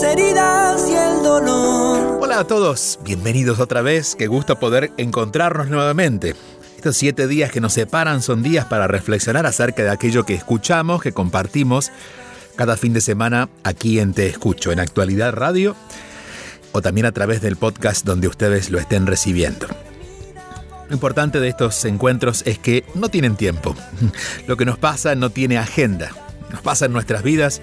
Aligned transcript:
heridas 0.00 0.88
y 0.88 0.94
el 0.94 1.22
dolor. 1.22 2.18
Hola 2.22 2.40
a 2.40 2.46
todos, 2.46 2.98
bienvenidos 3.04 3.60
otra 3.60 3.82
vez. 3.82 4.16
Qué 4.16 4.26
gusto 4.26 4.58
poder 4.58 4.90
encontrarnos 4.96 5.68
nuevamente. 5.68 6.34
Estos 6.76 6.96
siete 6.96 7.26
días 7.26 7.52
que 7.52 7.60
nos 7.60 7.74
separan 7.74 8.22
son 8.22 8.42
días 8.42 8.64
para 8.64 8.86
reflexionar 8.86 9.44
acerca 9.44 9.82
de 9.82 9.90
aquello 9.90 10.24
que 10.24 10.34
escuchamos, 10.34 11.02
que 11.02 11.12
compartimos 11.12 11.92
cada 12.56 12.78
fin 12.78 12.94
de 12.94 13.02
semana 13.02 13.50
aquí 13.64 14.00
en 14.00 14.14
Te 14.14 14.26
Escucho, 14.28 14.72
en 14.72 14.80
Actualidad 14.80 15.34
Radio 15.34 15.76
o 16.72 16.80
también 16.80 17.04
a 17.04 17.12
través 17.12 17.42
del 17.42 17.56
podcast 17.56 18.06
donde 18.06 18.28
ustedes 18.28 18.70
lo 18.70 18.78
estén 18.78 19.06
recibiendo. 19.06 19.66
Lo 20.88 20.94
importante 20.94 21.38
de 21.38 21.48
estos 21.48 21.84
encuentros 21.84 22.44
es 22.46 22.58
que 22.58 22.84
no 22.94 23.10
tienen 23.10 23.36
tiempo. 23.36 23.76
Lo 24.46 24.56
que 24.56 24.64
nos 24.64 24.78
pasa 24.78 25.14
no 25.14 25.30
tiene 25.30 25.58
agenda. 25.58 26.12
Nos 26.50 26.62
pasa 26.62 26.86
en 26.86 26.92
nuestras 26.92 27.22
vidas 27.22 27.60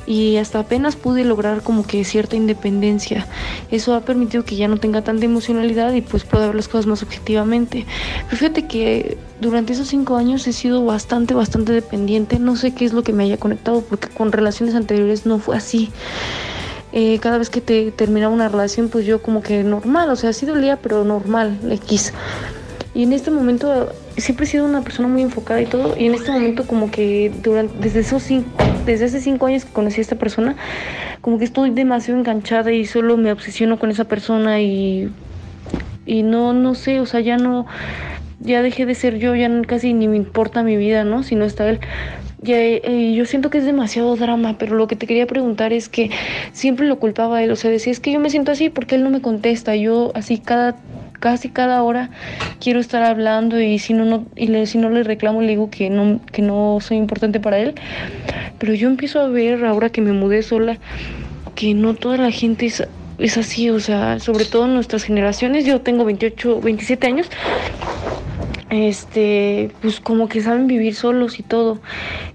y 0.06 0.36
hasta 0.36 0.60
apenas 0.60 0.96
pude 0.96 1.24
lograr 1.24 1.62
como 1.62 1.86
que 1.86 2.04
cierta 2.04 2.36
independencia. 2.36 3.26
Eso 3.70 3.94
ha 3.94 4.00
permitido 4.00 4.44
que 4.44 4.56
ya 4.56 4.68
no 4.68 4.78
tenga 4.78 5.02
tanta 5.02 5.24
emocionalidad 5.24 5.92
y 5.92 6.00
pues 6.00 6.24
pueda 6.24 6.46
ver 6.46 6.54
las 6.54 6.68
cosas 6.68 6.86
más 6.86 7.02
objetivamente. 7.02 7.86
Pero 8.24 8.36
fíjate 8.36 8.66
que 8.66 9.16
durante 9.40 9.72
esos 9.72 9.88
cinco 9.88 10.16
años 10.16 10.46
he 10.46 10.52
sido 10.52 10.84
bastante, 10.84 11.34
bastante 11.34 11.72
dependiente. 11.72 12.38
No 12.38 12.56
sé 12.56 12.74
qué 12.74 12.84
es 12.84 12.92
lo 12.92 13.02
que 13.02 13.12
me 13.12 13.24
haya 13.24 13.36
conectado 13.36 13.82
porque 13.82 14.08
con 14.08 14.32
relaciones 14.32 14.74
anteriores 14.74 15.26
no 15.26 15.38
fue 15.38 15.56
así. 15.56 15.90
Eh, 16.92 17.18
cada 17.20 17.38
vez 17.38 17.48
que 17.48 17.62
te 17.62 17.90
terminaba 17.90 18.34
una 18.34 18.48
relación, 18.48 18.90
pues 18.90 19.06
yo 19.06 19.22
como 19.22 19.42
que 19.42 19.64
normal, 19.64 20.10
o 20.10 20.16
sea, 20.16 20.34
sí 20.34 20.44
dolía, 20.44 20.76
pero 20.76 21.04
normal, 21.04 21.58
X. 21.70 22.12
Y 22.94 23.04
en 23.04 23.14
este 23.14 23.30
momento 23.30 23.90
siempre 24.16 24.44
he 24.44 24.48
sido 24.48 24.64
una 24.64 24.82
persona 24.82 25.08
muy 25.08 25.22
enfocada 25.22 25.60
y 25.60 25.66
todo, 25.66 25.96
y 25.96 26.06
en 26.06 26.14
este 26.14 26.30
momento 26.30 26.66
como 26.66 26.90
que 26.90 27.32
durante, 27.42 27.74
desde 27.78 28.00
esos 28.00 28.22
cinco, 28.22 28.48
desde 28.84 29.06
hace 29.06 29.20
cinco 29.20 29.46
años 29.46 29.64
que 29.64 29.72
conocí 29.72 30.00
a 30.00 30.02
esta 30.02 30.16
persona, 30.16 30.56
como 31.20 31.38
que 31.38 31.44
estoy 31.44 31.70
demasiado 31.70 32.18
enganchada 32.18 32.72
y 32.72 32.84
solo 32.84 33.16
me 33.16 33.32
obsesiono 33.32 33.78
con 33.78 33.90
esa 33.90 34.04
persona 34.04 34.60
y, 34.60 35.10
y 36.04 36.22
no, 36.22 36.52
no 36.52 36.74
sé, 36.74 37.00
o 37.00 37.06
sea, 37.06 37.20
ya 37.20 37.36
no, 37.36 37.66
ya 38.40 38.62
dejé 38.62 38.86
de 38.86 38.94
ser 38.94 39.18
yo, 39.18 39.34
ya 39.34 39.50
casi 39.62 39.94
ni 39.94 40.08
me 40.08 40.16
importa 40.16 40.62
mi 40.62 40.76
vida, 40.76 41.04
¿no? 41.04 41.22
Si 41.22 41.34
no 41.34 41.44
está 41.44 41.68
él. 41.68 41.80
Ya, 42.42 42.56
eh, 42.58 43.14
yo 43.14 43.24
siento 43.24 43.50
que 43.50 43.58
es 43.58 43.64
demasiado 43.64 44.16
drama, 44.16 44.58
pero 44.58 44.74
lo 44.74 44.88
que 44.88 44.96
te 44.96 45.06
quería 45.06 45.28
preguntar 45.28 45.72
es 45.72 45.88
que 45.88 46.10
siempre 46.52 46.86
lo 46.86 46.98
culpaba 46.98 47.36
a 47.36 47.42
él, 47.44 47.52
o 47.52 47.56
sea, 47.56 47.70
decía, 47.70 47.92
es 47.92 48.00
que 48.00 48.10
yo 48.10 48.18
me 48.18 48.30
siento 48.30 48.50
así 48.50 48.68
porque 48.68 48.96
él 48.96 49.04
no 49.04 49.10
me 49.10 49.20
contesta, 49.20 49.76
yo 49.76 50.10
así 50.16 50.38
cada 50.38 50.76
casi 51.22 51.50
cada 51.50 51.84
hora 51.84 52.10
quiero 52.58 52.80
estar 52.80 53.04
hablando 53.04 53.60
y 53.60 53.78
si 53.78 53.94
no, 53.94 54.04
no 54.04 54.26
y 54.34 54.48
le, 54.48 54.66
si 54.66 54.76
no 54.76 54.90
le 54.90 55.04
reclamo 55.04 55.40
le 55.40 55.46
digo 55.50 55.70
que 55.70 55.88
no 55.88 56.20
que 56.32 56.42
no 56.42 56.78
soy 56.80 56.96
importante 56.96 57.38
para 57.38 57.58
él 57.58 57.76
pero 58.58 58.74
yo 58.74 58.88
empiezo 58.88 59.20
a 59.20 59.28
ver 59.28 59.64
ahora 59.64 59.90
que 59.90 60.00
me 60.00 60.12
mudé 60.12 60.42
sola 60.42 60.78
que 61.54 61.74
no 61.74 61.94
toda 61.94 62.16
la 62.16 62.32
gente 62.32 62.66
es, 62.66 62.82
es 63.18 63.38
así 63.38 63.70
o 63.70 63.78
sea 63.78 64.18
sobre 64.18 64.46
todo 64.46 64.64
en 64.64 64.74
nuestras 64.74 65.04
generaciones 65.04 65.64
yo 65.64 65.80
tengo 65.80 66.04
28 66.04 66.60
27 66.60 67.06
años 67.06 67.30
este, 68.72 69.70
pues 69.82 70.00
como 70.00 70.28
que 70.30 70.40
saben 70.40 70.66
vivir 70.66 70.94
solos 70.94 71.38
y 71.38 71.42
todo. 71.42 71.78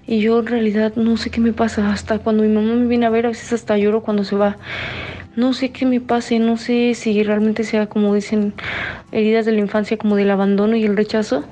Y 0.06 0.20
yo 0.20 0.38
en 0.38 0.46
realidad 0.46 0.92
no 0.94 1.16
sé 1.16 1.30
qué 1.30 1.40
me 1.40 1.52
pasa. 1.52 1.90
Hasta 1.90 2.20
cuando 2.20 2.44
mi 2.44 2.48
mamá 2.48 2.74
me 2.74 2.86
viene 2.86 3.06
a 3.06 3.10
ver, 3.10 3.26
a 3.26 3.30
veces 3.30 3.52
hasta 3.52 3.76
lloro 3.76 4.02
cuando 4.02 4.22
se 4.22 4.36
va. 4.36 4.56
No 5.38 5.52
sé 5.52 5.70
qué 5.70 5.86
me 5.86 6.00
pase, 6.00 6.40
no 6.40 6.56
sé 6.56 6.94
si 6.94 7.22
realmente 7.22 7.62
sea 7.62 7.86
como 7.86 8.12
dicen 8.12 8.54
heridas 9.12 9.46
de 9.46 9.52
la 9.52 9.60
infancia, 9.60 9.96
como 9.96 10.16
del 10.16 10.32
abandono 10.32 10.74
y 10.74 10.82
el 10.82 10.96
rechazo, 10.96 11.44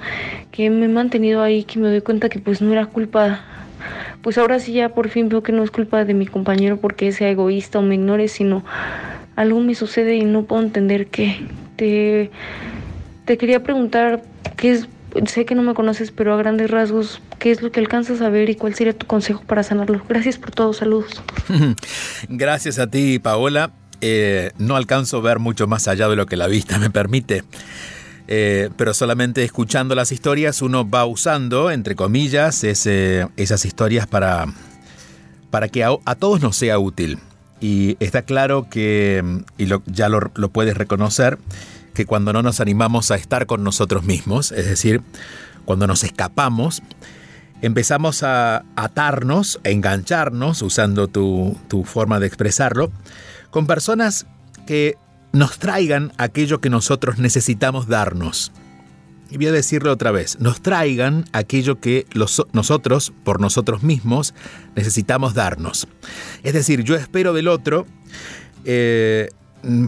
que 0.51 0.71
me 0.71 0.87
he 0.87 0.89
mantenido 0.89 1.41
ahí, 1.41 1.63
que 1.63 1.79
me 1.79 1.87
doy 1.87 2.01
cuenta 2.01 2.29
que 2.29 2.41
pues 2.41 2.61
no 2.61 2.73
era 2.73 2.87
culpa. 2.87 3.45
Pues 4.23 4.39
ahora 4.39 4.59
sí 4.59 4.73
ya 4.73 4.89
por 4.89 5.09
fin 5.09 5.29
veo 5.29 5.45
que 5.45 5.53
no 5.53 5.63
es 5.63 5.71
culpa 5.71 6.05
de 6.05 6.15
mi 6.15 6.27
compañero 6.27 6.79
porque 6.79 7.13
sea 7.13 7.31
egoísta 7.31 7.79
o 7.79 7.83
me 7.83 7.95
ignore, 7.95 8.27
sino 8.27 8.65
algo 9.37 9.61
me 9.61 9.77
sucede 9.77 10.17
y 10.17 10.25
no 10.25 10.47
puedo 10.47 10.63
entender 10.63 11.07
qué. 11.07 11.47
Te, 11.77 12.33
te 13.25 13.39
quería 13.39 13.63
preguntar 13.63 14.21
qué 14.57 14.73
es 14.73 14.89
sé 15.27 15.45
que 15.45 15.55
no 15.55 15.63
me 15.63 15.75
conoces, 15.75 16.11
pero 16.11 16.35
a 16.35 16.37
grandes 16.37 16.71
rasgos, 16.71 17.21
¿qué 17.39 17.51
es 17.51 17.63
lo 17.63 17.71
que 17.71 17.81
alcanzas 17.81 18.21
a 18.21 18.29
ver 18.29 18.51
y 18.51 18.57
cuál 18.57 18.75
sería 18.75 18.93
tu 18.93 19.07
consejo 19.07 19.43
para 19.47 19.63
sanarlo? 19.63 20.03
Gracias 20.09 20.39
por 20.39 20.51
todo, 20.51 20.73
saludos. 20.73 21.23
Gracias 22.29 22.79
a 22.79 22.89
ti, 22.89 23.19
Paola. 23.19 23.73
Eh, 24.01 24.53
no 24.59 24.77
alcanzo 24.77 25.19
a 25.19 25.21
ver 25.21 25.39
mucho 25.39 25.67
más 25.67 25.89
allá 25.89 26.09
de 26.09 26.17
lo 26.17 26.27
que 26.27 26.37
la 26.37 26.47
vista 26.47 26.79
me 26.79 26.91
permite. 26.91 27.45
Eh, 28.29 28.71
pero 28.77 28.93
solamente 28.93 29.45
escuchando 29.45 29.95
las 29.95 30.11
historias 30.11 30.61
uno 30.61 30.89
va 30.89 31.07
usando, 31.07 31.71
entre 31.71 31.95
comillas, 31.95 32.65
esas 32.65 33.65
historias 33.65 34.07
para, 34.07 34.47
para 35.51 35.69
que 35.69 35.85
a, 35.85 36.15
todos 36.19 36.41
nos 36.41 36.57
sea 36.57 36.79
útil. 36.79 37.19
Y 37.61 37.97
está 38.01 38.23
claro 38.23 38.69
que, 38.69 39.25
y 39.57 39.67
ya 39.87 40.09
lo, 40.09 40.31
lo 40.35 40.51
puedes 40.51 40.77
reconocer, 40.77 41.39
que 41.97 42.07
cuando 42.07 42.33
no 42.33 42.43
nos 42.43 42.61
animamos 42.61 43.11
a 43.11 43.17
estar 43.17 43.47
con 43.47 43.65
nosotros 43.65 44.05
mismos, 44.05 44.53
es 44.53 44.67
decir, 44.67 45.03
cuando 45.65 45.87
nos 45.87 46.05
escapamos, 46.05 46.83
empezamos 47.63 48.23
a 48.23 48.65
atarnos, 48.77 49.59
a 49.65 49.71
engancharnos, 49.71 50.61
usando 50.63 51.09
tu, 51.09 51.59
tu 51.69 51.85
forma 51.85 52.21
de 52.21 52.27
expresarlo, 52.27 52.93
con 53.51 53.67
personas 53.67 54.27
que 54.67 54.97
nos 55.33 55.59
traigan 55.59 56.13
aquello 56.19 56.61
que 56.61 56.71
nosotros 56.71 57.19
necesitamos 57.19 57.89
darnos. 57.89 58.53
Y 59.31 59.39
voy 59.39 59.47
a 59.47 59.53
decirlo 59.53 59.91
otra 59.91 60.13
vez, 60.13 60.39
nos 60.39 60.61
traigan 60.61 61.25
aquello 61.33 61.81
que 61.81 62.07
nosotros, 62.53 63.13
por 63.25 63.41
nosotros 63.41 63.83
mismos, 63.83 64.35
necesitamos 64.77 65.35
darnos. 65.35 65.89
Es 66.43 66.53
decir, 66.53 66.85
yo 66.85 66.95
espero 66.95 67.33
del 67.33 67.49
otro, 67.49 67.87
eh, 68.65 69.31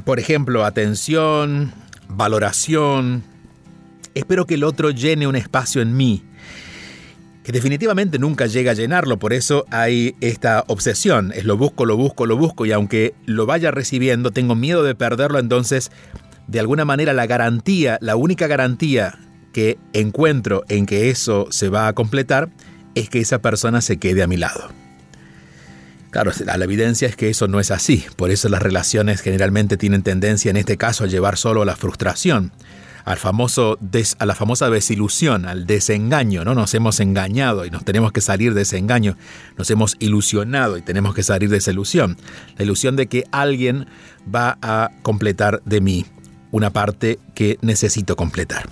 por 0.05 0.19
ejemplo, 0.19 0.65
atención, 0.65 1.73
valoración, 2.09 3.23
espero 4.15 4.47
que 4.47 4.55
el 4.55 4.65
otro 4.65 4.91
llene 4.91 5.27
un 5.27 5.37
espacio 5.37 5.83
en 5.83 5.97
mí, 5.97 6.23
que 7.45 7.53
definitivamente 7.53 8.19
nunca 8.19 8.47
llega 8.47 8.73
a 8.73 8.75
llenarlo, 8.75 9.19
por 9.19 9.33
eso 9.33 9.65
hay 9.71 10.15
esta 10.21 10.65
obsesión, 10.67 11.33
es 11.35 11.45
lo 11.45 11.57
busco, 11.57 11.87
lo 11.87 11.97
busco, 11.97 12.27
lo 12.27 12.37
busco, 12.37 12.67
y 12.67 12.73
aunque 12.73 13.15
lo 13.25 13.47
vaya 13.47 13.71
recibiendo, 13.71 14.33
tengo 14.33 14.55
miedo 14.55 14.83
de 14.83 14.95
perderlo, 14.95 15.39
entonces, 15.39 15.91
de 16.47 16.61
alguna 16.61 16.85
manera, 16.85 17.13
la 17.13 17.27
garantía, 17.27 17.99
la 18.01 18.17
única 18.17 18.47
garantía 18.47 19.19
que 19.53 19.79
encuentro 19.93 20.65
en 20.69 20.85
que 20.85 21.11
eso 21.11 21.47
se 21.51 21.69
va 21.69 21.89
a 21.89 21.95
completar, 21.95 22.51
es 22.95 23.09
que 23.09 23.21
esa 23.21 23.41
persona 23.41 23.81
se 23.81 23.99
quede 23.99 24.23
a 24.23 24.27
mi 24.27 24.37
lado. 24.37 24.88
Claro, 26.11 26.33
la 26.45 26.65
evidencia 26.65 27.07
es 27.07 27.17
que 27.17 27.29
eso 27.29 27.49
no 27.49 27.61
es 27.61 27.71
así, 27.71 28.07
por 28.17 28.31
eso 28.31 28.49
las 28.49 28.63
relaciones 28.63 29.21
generalmente 29.21 29.77
tienen 29.77 30.03
tendencia 30.03 30.51
en 30.51 30.57
este 30.57 30.77
caso 30.77 31.05
a 31.05 31.07
llevar 31.07 31.37
solo 31.37 31.63
a 31.63 31.67
la 31.67 31.77
frustración 31.77 32.53
al 33.09 33.17
famoso 33.17 33.79
a 34.19 34.27
la 34.27 34.35
famosa 34.35 34.69
desilusión, 34.69 35.47
al 35.47 35.67
desengaño, 35.67 36.45
¿no? 36.45 36.55
Nos 36.55 36.75
hemos 36.75 37.01
engañado 37.01 37.65
y 37.65 37.71
nos 37.71 37.83
tenemos 37.83 38.13
que 38.13 38.21
salir 38.21 38.53
de 38.53 38.63
ese 38.63 38.77
engaño. 38.77 39.17
Nos 39.57 39.71
hemos 39.71 39.97
ilusionado 39.99 40.77
y 40.77 40.83
tenemos 40.83 41.15
que 41.15 41.23
salir 41.23 41.49
de 41.49 41.57
esa 41.57 41.71
ilusión. 41.71 42.19
La 42.59 42.65
ilusión 42.65 42.97
de 42.97 43.07
que 43.07 43.25
alguien 43.33 43.87
va 44.35 44.59
a 44.61 44.91
completar 45.03 45.63
de 45.65 45.81
mí 45.81 46.05
una 46.51 46.71
parte 46.71 47.19
que 47.35 47.57
necesito 47.63 48.15
completar. 48.15 48.69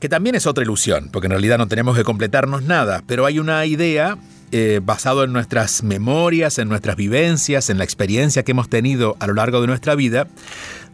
Que 0.00 0.10
también 0.10 0.34
es 0.34 0.46
otra 0.46 0.62
ilusión, 0.62 1.08
porque 1.10 1.26
en 1.26 1.30
realidad 1.30 1.56
no 1.56 1.66
tenemos 1.66 1.96
que 1.96 2.04
completarnos 2.04 2.62
nada, 2.62 3.02
pero 3.06 3.24
hay 3.24 3.38
una 3.38 3.64
idea 3.64 4.18
eh, 4.52 4.80
basado 4.82 5.24
en 5.24 5.32
nuestras 5.32 5.82
memorias, 5.82 6.58
en 6.58 6.68
nuestras 6.68 6.96
vivencias, 6.96 7.68
en 7.68 7.78
la 7.78 7.84
experiencia 7.84 8.44
que 8.44 8.52
hemos 8.52 8.68
tenido 8.68 9.16
a 9.18 9.26
lo 9.26 9.34
largo 9.34 9.60
de 9.60 9.66
nuestra 9.66 9.94
vida, 9.94 10.28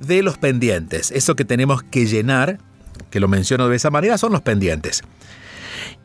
de 0.01 0.23
los 0.23 0.39
pendientes. 0.39 1.11
Eso 1.11 1.37
que 1.37 1.45
tenemos 1.45 1.83
que 1.83 2.07
llenar, 2.07 2.59
que 3.11 3.21
lo 3.21 3.29
menciono 3.29 3.69
de 3.69 3.77
esa 3.77 3.91
manera, 3.91 4.17
son 4.19 4.33
los 4.33 4.43
pendientes. 4.43 5.03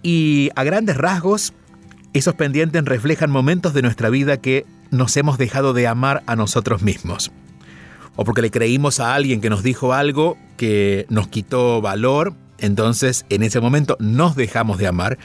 Y 0.03 0.49
a 0.55 0.63
grandes 0.63 0.97
rasgos, 0.97 1.53
esos 2.13 2.35
pendientes 2.35 2.83
reflejan 2.83 3.31
momentos 3.31 3.73
de 3.73 3.81
nuestra 3.81 4.09
vida 4.09 4.37
que 4.37 4.65
nos 4.91 5.15
hemos 5.17 5.37
dejado 5.37 5.73
de 5.73 5.87
amar 5.87 6.23
a 6.27 6.35
nosotros 6.35 6.81
mismos. 6.81 7.31
O 8.15 8.23
porque 8.23 8.41
le 8.41 8.51
creímos 8.51 8.99
a 8.99 9.13
alguien 9.13 9.41
que 9.41 9.49
nos 9.49 9.63
dijo 9.63 9.93
algo 9.93 10.37
que 10.57 11.05
nos 11.09 11.27
quitó 11.27 11.81
valor, 11.81 12.33
entonces 12.57 13.25
en 13.29 13.43
ese 13.43 13.59
momento 13.59 13.95
nos 13.99 14.35
dejamos 14.35 14.79
de 14.79 14.87
amar 14.87 15.17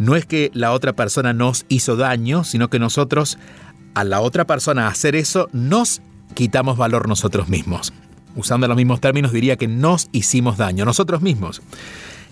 no 0.00 0.16
es 0.16 0.24
que 0.24 0.50
la 0.54 0.72
otra 0.72 0.94
persona 0.94 1.34
nos 1.34 1.66
hizo 1.68 1.94
daño, 1.94 2.42
sino 2.42 2.70
que 2.70 2.78
nosotros 2.78 3.38
a 3.94 4.02
la 4.02 4.22
otra 4.22 4.46
persona 4.46 4.88
hacer 4.88 5.14
eso 5.14 5.50
nos 5.52 6.00
quitamos 6.34 6.78
valor 6.78 7.06
nosotros 7.06 7.50
mismos. 7.50 7.92
Usando 8.34 8.66
los 8.66 8.78
mismos 8.78 9.02
términos 9.02 9.30
diría 9.30 9.56
que 9.56 9.68
nos 9.68 10.08
hicimos 10.10 10.56
daño 10.56 10.86
nosotros 10.86 11.20
mismos. 11.20 11.60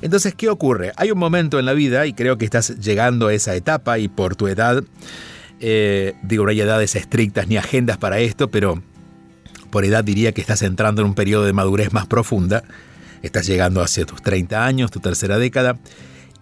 Entonces, 0.00 0.35
¿qué 0.35 0.49
ocurre? 0.49 0.93
Hay 0.97 1.11
un 1.11 1.19
momento 1.19 1.59
en 1.59 1.67
la 1.67 1.75
vida, 1.75 2.06
y 2.06 2.15
creo 2.15 2.38
que 2.38 2.47
estás 2.47 2.79
llegando 2.79 3.26
a 3.26 3.35
esa 3.35 3.55
etapa, 3.55 3.99
y 3.99 4.09
por 4.09 4.35
tu 4.35 4.49
edad, 4.49 4.82
eh, 5.61 6.15
digo, 6.23 6.44
no 6.44 6.50
hay 6.50 6.61
edades 6.62 6.97
estrictas 6.97 7.49
ni 7.49 7.59
agendas 7.59 7.99
para 7.99 8.19
esto, 8.20 8.49
pero 8.50 8.82
por 9.69 9.85
edad 9.85 10.05
diría 10.05 10.32
que 10.32 10.41
estás 10.41 10.62
entrando 10.62 11.03
en 11.03 11.09
un 11.09 11.15
periodo 11.15 11.44
de 11.44 11.53
madurez 11.53 11.93
más 11.93 12.06
profunda, 12.06 12.62
estás 13.23 13.47
llegando 13.47 13.82
hacia 13.82 14.06
tus 14.06 14.23
30 14.23 14.65
años, 14.65 14.91
tu 14.91 15.00
tercera 15.00 15.37
década, 15.37 15.79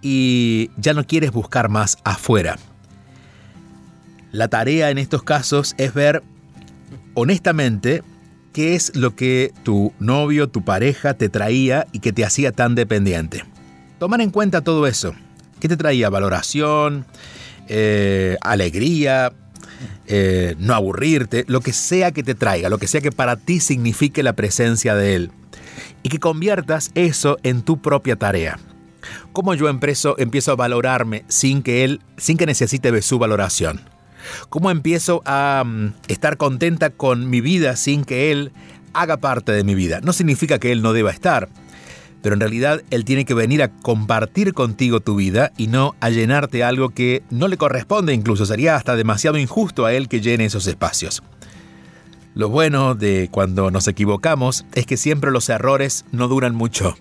y 0.02 0.70
ya 0.76 0.94
no 0.94 1.06
quieres 1.06 1.32
buscar 1.32 1.68
más 1.68 1.98
afuera. 2.04 2.56
La 4.32 4.48
tarea 4.48 4.90
en 4.90 4.98
estos 4.98 5.22
casos 5.22 5.74
es 5.78 5.94
ver 5.94 6.22
honestamente 7.14 8.02
qué 8.52 8.74
es 8.74 8.94
lo 8.94 9.14
que 9.16 9.52
tu 9.62 9.92
novio, 9.98 10.48
tu 10.48 10.64
pareja 10.64 11.14
te 11.14 11.28
traía 11.28 11.86
y 11.92 12.00
que 12.00 12.12
te 12.12 12.24
hacía 12.24 12.52
tan 12.52 12.74
dependiente. 12.74 13.44
Tomar 13.98 14.20
en 14.20 14.30
cuenta 14.30 14.60
todo 14.62 14.86
eso. 14.86 15.14
¿Qué 15.60 15.68
te 15.68 15.76
traía? 15.76 16.10
Valoración, 16.10 17.06
eh, 17.68 18.36
alegría, 18.42 19.32
eh, 20.06 20.54
no 20.58 20.74
aburrirte, 20.74 21.44
lo 21.48 21.60
que 21.60 21.72
sea 21.72 22.12
que 22.12 22.22
te 22.22 22.34
traiga, 22.34 22.68
lo 22.68 22.78
que 22.78 22.86
sea 22.86 23.00
que 23.00 23.12
para 23.12 23.36
ti 23.36 23.60
signifique 23.60 24.22
la 24.22 24.34
presencia 24.34 24.94
de 24.94 25.14
él. 25.14 25.30
Y 26.02 26.08
que 26.08 26.18
conviertas 26.18 26.90
eso 26.94 27.38
en 27.42 27.62
tu 27.62 27.80
propia 27.80 28.16
tarea. 28.16 28.58
¿Cómo 29.32 29.54
yo 29.54 29.68
empiezo, 29.68 30.16
a 30.52 30.56
valorarme 30.56 31.24
sin 31.28 31.62
que 31.62 31.84
él, 31.84 32.00
sin 32.16 32.36
que 32.36 32.46
necesite 32.46 32.92
de 32.92 33.02
su 33.02 33.18
valoración? 33.18 33.80
¿Cómo 34.48 34.70
empiezo 34.70 35.22
a 35.24 35.62
mm, 35.64 35.94
estar 36.08 36.36
contenta 36.36 36.90
con 36.90 37.30
mi 37.30 37.40
vida 37.40 37.76
sin 37.76 38.04
que 38.04 38.32
él 38.32 38.52
haga 38.92 39.18
parte 39.18 39.52
de 39.52 39.64
mi 39.64 39.74
vida? 39.74 40.00
No 40.02 40.12
significa 40.12 40.58
que 40.58 40.72
él 40.72 40.82
no 40.82 40.92
deba 40.92 41.10
estar, 41.10 41.48
pero 42.22 42.34
en 42.34 42.40
realidad 42.40 42.82
él 42.90 43.04
tiene 43.04 43.24
que 43.24 43.34
venir 43.34 43.62
a 43.62 43.70
compartir 43.70 44.52
contigo 44.52 45.00
tu 45.00 45.16
vida 45.16 45.52
y 45.56 45.68
no 45.68 45.94
a 46.00 46.10
llenarte 46.10 46.64
algo 46.64 46.90
que 46.90 47.22
no 47.30 47.46
le 47.46 47.56
corresponde 47.56 48.14
incluso. 48.14 48.46
Sería 48.46 48.74
hasta 48.74 48.96
demasiado 48.96 49.38
injusto 49.38 49.84
a 49.84 49.92
él 49.92 50.08
que 50.08 50.20
llene 50.20 50.46
esos 50.46 50.66
espacios. 50.66 51.22
Lo 52.34 52.48
bueno 52.48 52.94
de 52.94 53.28
cuando 53.30 53.70
nos 53.70 53.88
equivocamos 53.88 54.66
es 54.74 54.86
que 54.86 54.96
siempre 54.96 55.30
los 55.30 55.48
errores 55.48 56.04
no 56.12 56.28
duran 56.28 56.54
mucho 56.54 56.96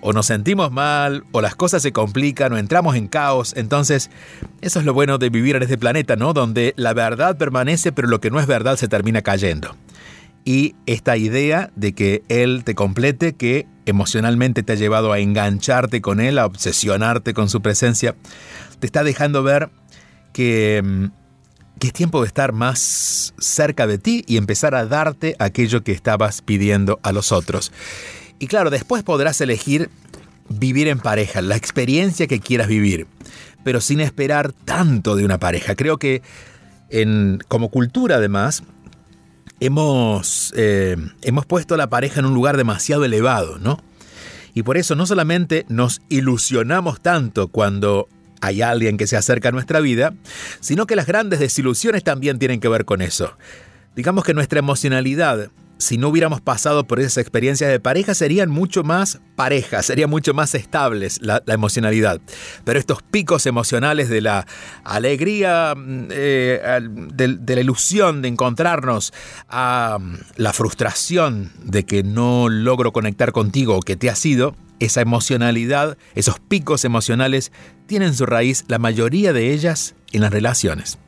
o 0.00 0.12
nos 0.12 0.26
sentimos 0.26 0.72
mal, 0.72 1.24
o 1.32 1.40
las 1.40 1.54
cosas 1.54 1.82
se 1.82 1.92
complican, 1.92 2.52
o 2.52 2.58
entramos 2.58 2.96
en 2.96 3.08
caos. 3.08 3.54
Entonces, 3.56 4.10
eso 4.60 4.80
es 4.80 4.84
lo 4.84 4.94
bueno 4.94 5.18
de 5.18 5.30
vivir 5.30 5.56
en 5.56 5.62
este 5.62 5.78
planeta, 5.78 6.16
¿no? 6.16 6.32
Donde 6.32 6.74
la 6.76 6.92
verdad 6.94 7.36
permanece, 7.36 7.92
pero 7.92 8.08
lo 8.08 8.20
que 8.20 8.30
no 8.30 8.40
es 8.40 8.46
verdad 8.46 8.76
se 8.76 8.88
termina 8.88 9.22
cayendo. 9.22 9.76
Y 10.44 10.74
esta 10.86 11.16
idea 11.16 11.70
de 11.76 11.92
que 11.92 12.22
Él 12.28 12.62
te 12.64 12.74
complete, 12.74 13.34
que 13.34 13.66
emocionalmente 13.84 14.62
te 14.62 14.72
ha 14.72 14.76
llevado 14.76 15.12
a 15.12 15.18
engancharte 15.18 16.00
con 16.00 16.20
Él, 16.20 16.38
a 16.38 16.46
obsesionarte 16.46 17.34
con 17.34 17.50
su 17.50 17.60
presencia, 17.60 18.14
te 18.78 18.86
está 18.86 19.04
dejando 19.04 19.42
ver 19.42 19.70
que, 20.32 20.80
mm, 20.82 21.06
que 21.78 21.88
es 21.88 21.92
tiempo 21.92 22.20
de 22.20 22.26
estar 22.26 22.52
más 22.52 23.34
cerca 23.38 23.86
de 23.86 23.98
ti 23.98 24.24
y 24.26 24.38
empezar 24.38 24.74
a 24.74 24.86
darte 24.86 25.36
aquello 25.38 25.82
que 25.82 25.92
estabas 25.92 26.40
pidiendo 26.42 27.00
a 27.02 27.12
los 27.12 27.32
otros. 27.32 27.72
Y 28.40 28.48
claro, 28.48 28.70
después 28.70 29.04
podrás 29.04 29.40
elegir 29.40 29.90
vivir 30.48 30.88
en 30.88 30.98
pareja, 30.98 31.42
la 31.42 31.54
experiencia 31.56 32.26
que 32.26 32.40
quieras 32.40 32.66
vivir, 32.66 33.06
pero 33.62 33.80
sin 33.80 34.00
esperar 34.00 34.52
tanto 34.52 35.14
de 35.14 35.24
una 35.24 35.38
pareja. 35.38 35.76
Creo 35.76 35.98
que 35.98 36.22
en, 36.88 37.38
como 37.46 37.68
cultura 37.68 38.16
además 38.16 38.64
hemos, 39.60 40.52
eh, 40.56 40.96
hemos 41.22 41.46
puesto 41.46 41.74
a 41.74 41.76
la 41.76 41.88
pareja 41.88 42.18
en 42.18 42.26
un 42.26 42.34
lugar 42.34 42.56
demasiado 42.56 43.04
elevado, 43.04 43.58
¿no? 43.58 43.80
Y 44.52 44.64
por 44.64 44.76
eso 44.76 44.96
no 44.96 45.06
solamente 45.06 45.64
nos 45.68 46.00
ilusionamos 46.08 47.00
tanto 47.00 47.48
cuando 47.48 48.08
hay 48.40 48.62
alguien 48.62 48.96
que 48.96 49.06
se 49.06 49.16
acerca 49.16 49.50
a 49.50 49.52
nuestra 49.52 49.80
vida, 49.80 50.14
sino 50.60 50.86
que 50.86 50.96
las 50.96 51.06
grandes 51.06 51.38
desilusiones 51.38 52.02
también 52.02 52.38
tienen 52.38 52.58
que 52.58 52.68
ver 52.68 52.84
con 52.84 53.02
eso. 53.02 53.36
Digamos 53.94 54.24
que 54.24 54.34
nuestra 54.34 54.58
emocionalidad 54.58 55.50
si 55.80 55.96
no 55.98 56.08
hubiéramos 56.08 56.40
pasado 56.40 56.84
por 56.84 57.00
esas 57.00 57.16
experiencias 57.16 57.70
de 57.70 57.80
pareja, 57.80 58.14
serían 58.14 58.50
mucho 58.50 58.84
más 58.84 59.20
parejas, 59.34 59.86
serían 59.86 60.10
mucho 60.10 60.34
más 60.34 60.54
estables 60.54 61.20
la, 61.22 61.42
emocionalidad. 61.46 62.20
Pero 62.64 62.78
estos 62.78 63.02
picos 63.02 63.46
emocionales 63.46 64.08
de 64.08 64.20
la 64.20 64.46
alegría, 64.84 65.74
mm, 65.74 66.08
eh, 66.10 66.80
de, 67.14 67.54
la 67.54 67.60
ilusión 67.60 68.22
de 68.22 68.28
encontrarnos, 68.28 69.12
a 69.48 69.98
mm, 69.98 70.18
la 70.36 70.52
frustración 70.52 71.50
de 71.64 71.84
que 71.84 72.02
no 72.02 72.48
logro 72.48 72.92
conectar 72.92 73.32
contigo 73.32 73.76
o 73.76 73.80
que 73.80 73.96
te 73.96 74.10
ha 74.10 74.14
sido, 74.14 74.54
esa 74.78 75.00
emocionalidad, 75.00 75.98
esos 76.14 76.40
picos 76.40 76.84
emocionales, 76.84 77.52
tienen 77.86 78.14
su 78.14 78.26
raíz, 78.26 78.64
la 78.68 78.78
mayoría 78.78 79.32
de 79.32 79.52
ellas, 79.52 79.94
en 80.12 80.22
las 80.22 80.30
relaciones. 80.30 80.98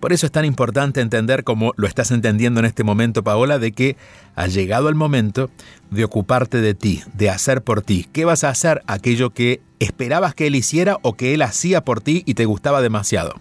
Por 0.00 0.12
eso 0.12 0.26
es 0.26 0.32
tan 0.32 0.44
importante 0.44 1.00
entender, 1.00 1.42
como 1.42 1.72
lo 1.76 1.88
estás 1.88 2.12
entendiendo 2.12 2.60
en 2.60 2.66
este 2.66 2.84
momento, 2.84 3.24
Paola, 3.24 3.58
de 3.58 3.72
que 3.72 3.96
ha 4.36 4.46
llegado 4.46 4.88
el 4.88 4.94
momento 4.94 5.50
de 5.90 6.04
ocuparte 6.04 6.60
de 6.60 6.74
ti, 6.74 7.02
de 7.14 7.30
hacer 7.30 7.62
por 7.62 7.82
ti. 7.82 8.06
¿Qué 8.12 8.24
vas 8.24 8.44
a 8.44 8.50
hacer? 8.50 8.82
Aquello 8.86 9.30
que 9.30 9.60
esperabas 9.80 10.34
que 10.34 10.46
él 10.46 10.54
hiciera 10.54 10.98
o 11.02 11.14
que 11.14 11.34
él 11.34 11.42
hacía 11.42 11.84
por 11.84 12.00
ti 12.00 12.22
y 12.26 12.34
te 12.34 12.44
gustaba 12.44 12.80
demasiado. 12.80 13.40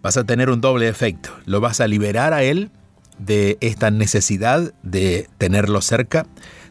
Vas 0.00 0.16
a 0.16 0.24
tener 0.24 0.50
un 0.50 0.60
doble 0.60 0.88
efecto. 0.88 1.30
Lo 1.44 1.60
vas 1.60 1.80
a 1.80 1.88
liberar 1.88 2.32
a 2.32 2.44
él 2.44 2.70
de 3.18 3.58
esta 3.60 3.90
necesidad 3.90 4.72
de 4.84 5.28
tenerlo 5.38 5.80
cerca. 5.80 6.26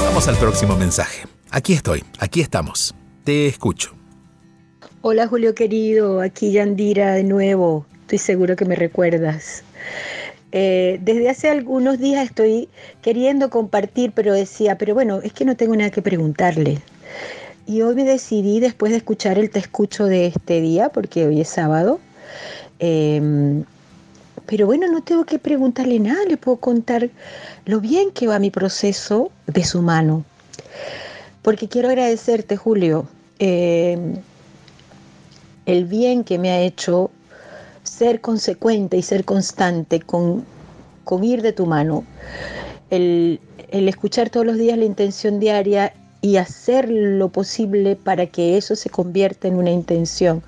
Vamos 0.00 0.26
al 0.28 0.36
próximo 0.36 0.74
mensaje. 0.78 1.28
Aquí 1.50 1.74
estoy, 1.74 2.02
aquí 2.18 2.40
estamos. 2.40 2.94
Te 3.24 3.46
escucho. 3.46 3.94
Hola 5.02 5.26
Julio 5.28 5.54
querido, 5.54 6.22
aquí 6.22 6.52
Yandira 6.52 7.12
de 7.12 7.24
nuevo. 7.24 7.84
Estoy 8.00 8.18
seguro 8.18 8.56
que 8.56 8.64
me 8.64 8.74
recuerdas. 8.74 9.64
Eh, 10.52 10.98
desde 11.02 11.28
hace 11.28 11.50
algunos 11.50 11.98
días 11.98 12.24
estoy 12.24 12.70
queriendo 13.02 13.50
compartir, 13.50 14.12
pero 14.14 14.32
decía, 14.32 14.78
pero 14.78 14.94
bueno, 14.94 15.20
es 15.22 15.34
que 15.34 15.44
no 15.44 15.56
tengo 15.56 15.76
nada 15.76 15.90
que 15.90 16.00
preguntarle. 16.00 16.80
Y 17.66 17.82
hoy 17.82 17.96
me 17.96 18.04
decidí, 18.04 18.60
después 18.60 18.92
de 18.92 18.98
escuchar 18.98 19.38
el 19.38 19.50
te 19.50 19.58
escucho 19.58 20.04
de 20.04 20.26
este 20.26 20.60
día, 20.60 20.88
porque 20.90 21.26
hoy 21.26 21.40
es 21.40 21.48
sábado, 21.48 21.98
em, 22.78 23.64
pero 24.46 24.66
bueno, 24.66 24.86
no 24.86 25.02
tengo 25.02 25.24
que 25.24 25.40
preguntarle 25.40 25.98
nada, 25.98 26.24
le 26.28 26.36
puedo 26.36 26.58
contar 26.58 27.10
lo 27.64 27.80
bien 27.80 28.12
que 28.12 28.28
va 28.28 28.38
mi 28.38 28.50
proceso 28.50 29.32
de 29.48 29.64
su 29.64 29.82
mano. 29.82 30.24
Porque 31.42 31.68
quiero 31.68 31.88
agradecerte, 31.88 32.56
Julio, 32.56 33.08
em, 33.40 34.14
el 35.66 35.84
bien 35.86 36.22
que 36.22 36.38
me 36.38 36.50
ha 36.50 36.60
hecho 36.60 37.10
ser 37.82 38.20
consecuente 38.20 38.96
y 38.96 39.02
ser 39.02 39.24
constante 39.24 40.00
con, 40.00 40.44
con 41.04 41.24
ir 41.24 41.42
de 41.42 41.52
tu 41.52 41.66
mano, 41.66 42.04
el, 42.90 43.40
escuchar 43.70 44.30
todos 44.30 44.46
los 44.46 44.56
días 44.56 44.78
la 44.78 44.84
intención 44.84 45.40
diaria 45.40 45.92
y 46.26 46.38
hacer 46.38 46.90
lo 46.90 47.28
posible 47.28 47.94
para 47.94 48.26
que 48.26 48.56
eso 48.56 48.74
se 48.74 48.90
convierta 48.90 49.46
en 49.46 49.54
una 49.54 49.70
intención. 49.70 50.42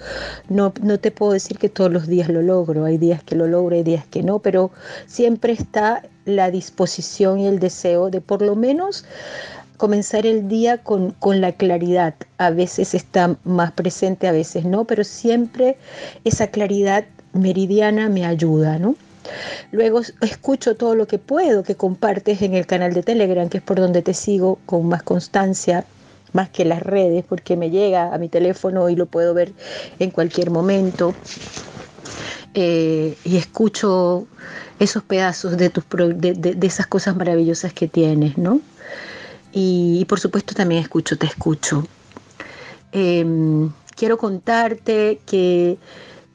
No, 0.49 0.73
no 0.82 0.99
te 0.99 1.12
puedo 1.12 1.35
decir 1.35 1.56
que 1.56 1.68
todos 1.68 1.92
los 1.92 2.08
días 2.08 2.28
lo 2.28 2.42
logro, 2.42 2.85
hay 2.85 2.99
días 2.99 3.23
que 3.23 3.37
lo 3.37 3.47
logro, 3.47 3.76
hay 3.76 3.85
días 3.85 4.04
que 4.11 4.25
no, 4.25 4.40
pero 4.40 4.73
siempre 5.06 5.52
está 5.52 6.02
la 6.25 6.50
disposición 6.50 7.38
y 7.38 7.47
el 7.47 7.61
deseo 7.61 8.11
de 8.11 8.20
por 8.20 8.42
lo 8.42 8.56
menos 8.56 9.04
comenzar 9.76 10.26
el 10.26 10.49
día 10.49 10.78
con, 10.78 11.12
con, 11.12 11.40
la 11.40 11.52
claridad. 11.52 12.16
A 12.38 12.50
veces 12.50 12.92
está 12.92 13.37
más 13.44 13.70
presente, 13.70 14.26
a 14.26 14.32
veces 14.32 14.64
no, 14.64 14.85
pero 14.85 15.04
siempre 15.04 15.76
esa 16.25 16.49
claridad 16.49 17.04
meridiana 17.35 18.08
me 18.08 18.26
ayuda, 18.26 18.80
¿no? 18.80 18.97
Luego 19.73 20.00
escucho 20.20 20.76
todo 20.76 20.94
lo 20.94 21.06
que 21.06 21.18
puedo 21.18 21.62
que 21.62 21.75
compartes 21.75 22.42
en 22.42 22.54
el 22.54 22.66
canal 22.66 22.94
de 22.94 23.02
Telegram, 23.02 23.49
que 23.49 23.58
es 23.58 23.62
por 23.62 23.78
donde 23.78 24.02
te 24.02 24.14
sigo 24.14 24.58
con 24.66 24.87
más 24.88 25.02
constancia, 25.02 25.85
más 26.32 26.49
que 26.50 26.64
las 26.64 26.82
redes, 26.82 27.25
porque 27.28 27.56
me 27.56 27.70
llega 27.70 28.14
a 28.14 28.18
mi 28.18 28.28
teléfono 28.28 28.88
y 28.88 28.97
lo 28.97 29.06
puedo 29.06 29.35
ver 29.35 29.52
en 29.99 30.11
cualquier 30.11 30.50
momento. 30.50 31.14
Eh, 32.54 33.16
y 33.25 33.37
escucho 33.37 34.26
esos 34.78 35.02
pedazos 35.02 35.56
de, 35.56 35.70
tus, 35.70 35.85
de, 35.88 36.56
esas 36.62 36.87
cosas 36.87 37.16
maravillosas 37.16 37.73
que 37.73 37.88
tienes, 37.88 38.38
¿no? 38.38 38.61
Y, 39.52 40.04
por 40.06 40.20
supuesto 40.20 40.54
también 40.54 40.82
escucho, 40.82 41.16
te 41.18 41.26
escucho. 41.26 41.87
Em, 42.92 43.70
quiero 43.97 44.16
contarte 44.18 45.20
que 45.26 45.78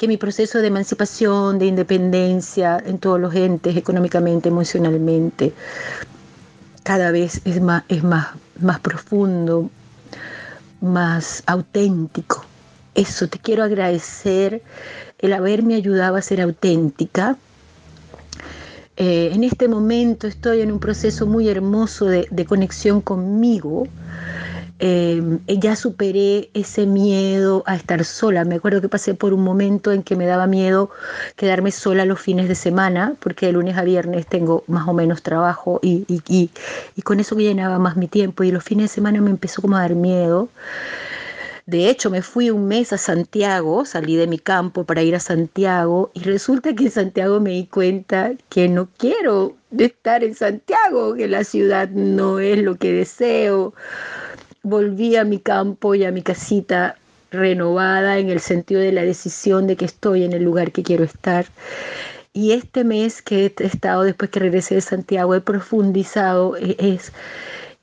que 0.04 0.08
mi 0.10 0.18
proceso 0.18 0.60
de 0.60 0.68
emancipación, 0.68 1.60
de 1.60 1.66
independencia 1.66 2.78
en 2.86 2.98
todos 2.98 3.22
los 3.22 3.34
entes, 3.36 3.78
económicamente, 3.78 4.50
emocionalmente, 4.50 5.54
cada 6.84 7.10
vez 7.12 7.40
es 7.46 7.62
más, 7.62 7.86
es 7.88 8.04
más, 8.04 8.28
más 8.60 8.82
profundo, 8.82 9.70
más 10.82 11.42
auténtico. 11.46 12.44
Eso, 12.96 13.30
te 13.30 13.40
quiero 13.40 13.64
agradecer 13.64 14.62
el 15.20 15.32
haberme 15.32 15.76
ayudado 15.76 16.18
a 16.18 16.22
ser 16.22 16.42
auténtica. 16.42 17.38
Eh, 18.98 19.30
en 19.32 19.46
este 19.46 19.70
momento 19.70 20.28
estoy 20.28 20.60
en 20.60 20.74
un 20.74 20.82
proceso 20.82 21.28
muy 21.28 21.48
hermoso 21.48 22.08
de, 22.08 22.28
de 22.30 22.44
conexión 22.44 23.00
conmigo, 23.00 23.88
eh, 24.86 25.22
ya 25.48 25.78
superé 25.78 26.50
ese 26.54 26.86
miedo 26.86 27.64
a 27.66 27.78
estar 27.78 28.04
sola. 28.04 28.44
Me 28.44 28.56
acuerdo 28.56 28.82
que 28.82 28.90
pasé 28.90 29.14
por 29.14 29.34
un 29.34 29.42
momento 29.42 29.94
en 29.94 30.04
que 30.04 30.18
me 30.18 30.26
daba 30.26 30.46
miedo 30.46 30.90
quedarme 31.38 31.72
sola 31.72 32.04
los 32.04 32.20
fines 32.20 32.50
de 32.50 32.56
semana, 32.56 33.16
porque 33.22 33.46
de 33.46 33.54
lunes 33.54 33.78
a 33.78 33.84
viernes 33.84 34.28
tengo 34.28 34.66
más 34.68 34.86
o 34.86 34.94
menos 34.94 35.24
trabajo 35.24 35.80
y, 35.82 36.04
y, 36.10 36.50
y, 36.98 37.02
con 37.02 37.22
eso 37.22 37.38
llenaba 37.38 37.80
más 37.80 37.96
mi 37.96 38.10
tiempo 38.10 38.44
y 38.44 38.52
los 38.52 38.62
fines 38.66 38.90
de 38.90 38.96
semana 38.96 39.22
me 39.22 39.30
empezó 39.30 39.62
como 39.62 39.78
a 39.78 39.82
dar 39.82 39.96
miedo. 39.96 40.50
De 41.66 41.90
hecho, 41.90 42.10
me 42.10 42.22
fui 42.22 42.50
un 42.50 42.68
mes 42.68 42.92
a 42.92 42.98
Santiago, 42.98 43.86
salí 43.86 44.18
de 44.18 44.28
mi 44.28 44.38
campo 44.38 44.84
para 44.84 45.02
ir 45.02 45.16
a 45.16 45.22
Santiago 45.22 46.12
y 46.14 46.24
resulta 46.24 46.76
que 46.76 46.86
en 46.86 46.92
Santiago 46.92 47.40
me 47.40 47.52
di 47.52 47.68
cuenta 47.68 48.34
que 48.50 48.68
no 48.68 48.90
quiero 48.98 49.56
estar 49.78 50.26
en 50.26 50.36
Santiago, 50.36 51.16
que 51.16 51.30
la 51.30 51.46
ciudad 51.46 51.88
no 51.88 52.40
es 52.40 52.62
lo 52.62 52.76
que 52.76 52.92
deseo 52.92 53.74
volví 54.64 55.18
a 55.18 55.26
mi 55.26 55.40
campo 55.40 55.94
y 55.94 56.06
a 56.06 56.12
mi 56.12 56.22
casita 56.22 56.96
renovada 57.32 58.18
en 58.18 58.30
el 58.30 58.40
sentido 58.40 58.80
de 58.80 58.92
la 58.92 59.04
decisión 59.04 59.68
de 59.68 59.76
que 59.76 59.86
estoy 59.86 60.24
en 60.24 60.34
el 60.34 60.44
lugar 60.44 60.72
que 60.72 60.84
quiero 60.84 61.04
estar. 61.04 61.46
Y 62.32 62.54
este 62.54 62.84
mes 62.84 63.22
que 63.22 63.46
he 63.46 63.66
estado 63.66 64.04
después 64.04 64.32
que 64.32 64.40
regresé 64.40 64.76
de 64.76 64.82
Santiago, 64.82 65.36
he 65.36 65.42
profundizado, 65.42 66.56
es, 66.56 67.12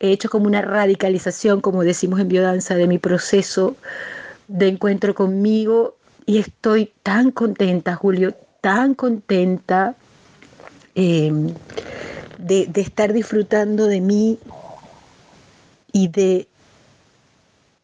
he 0.01 0.11
hecho 0.11 0.29
como 0.29 0.47
una 0.47 0.63
radicalización, 0.63 1.61
como 1.61 1.85
decimos 1.85 2.19
en 2.19 2.29
biodanza, 2.29 2.75
de 2.75 2.87
mi 2.87 2.99
proceso 2.99 3.77
de 4.49 4.69
encuentro 4.69 5.15
conmigo 5.15 5.97
y 6.27 6.39
estoy 6.39 6.93
tan 7.03 7.31
contenta, 7.31 7.95
Julio, 7.95 8.35
tan 8.61 8.95
contenta 8.95 9.95
em, 10.95 11.53
de, 12.39 12.67
de 12.67 12.81
estar 12.81 13.13
disfrutando 13.13 13.87
de 13.87 14.01
mí 14.01 14.39
y 15.93 16.09
de, 16.09 16.49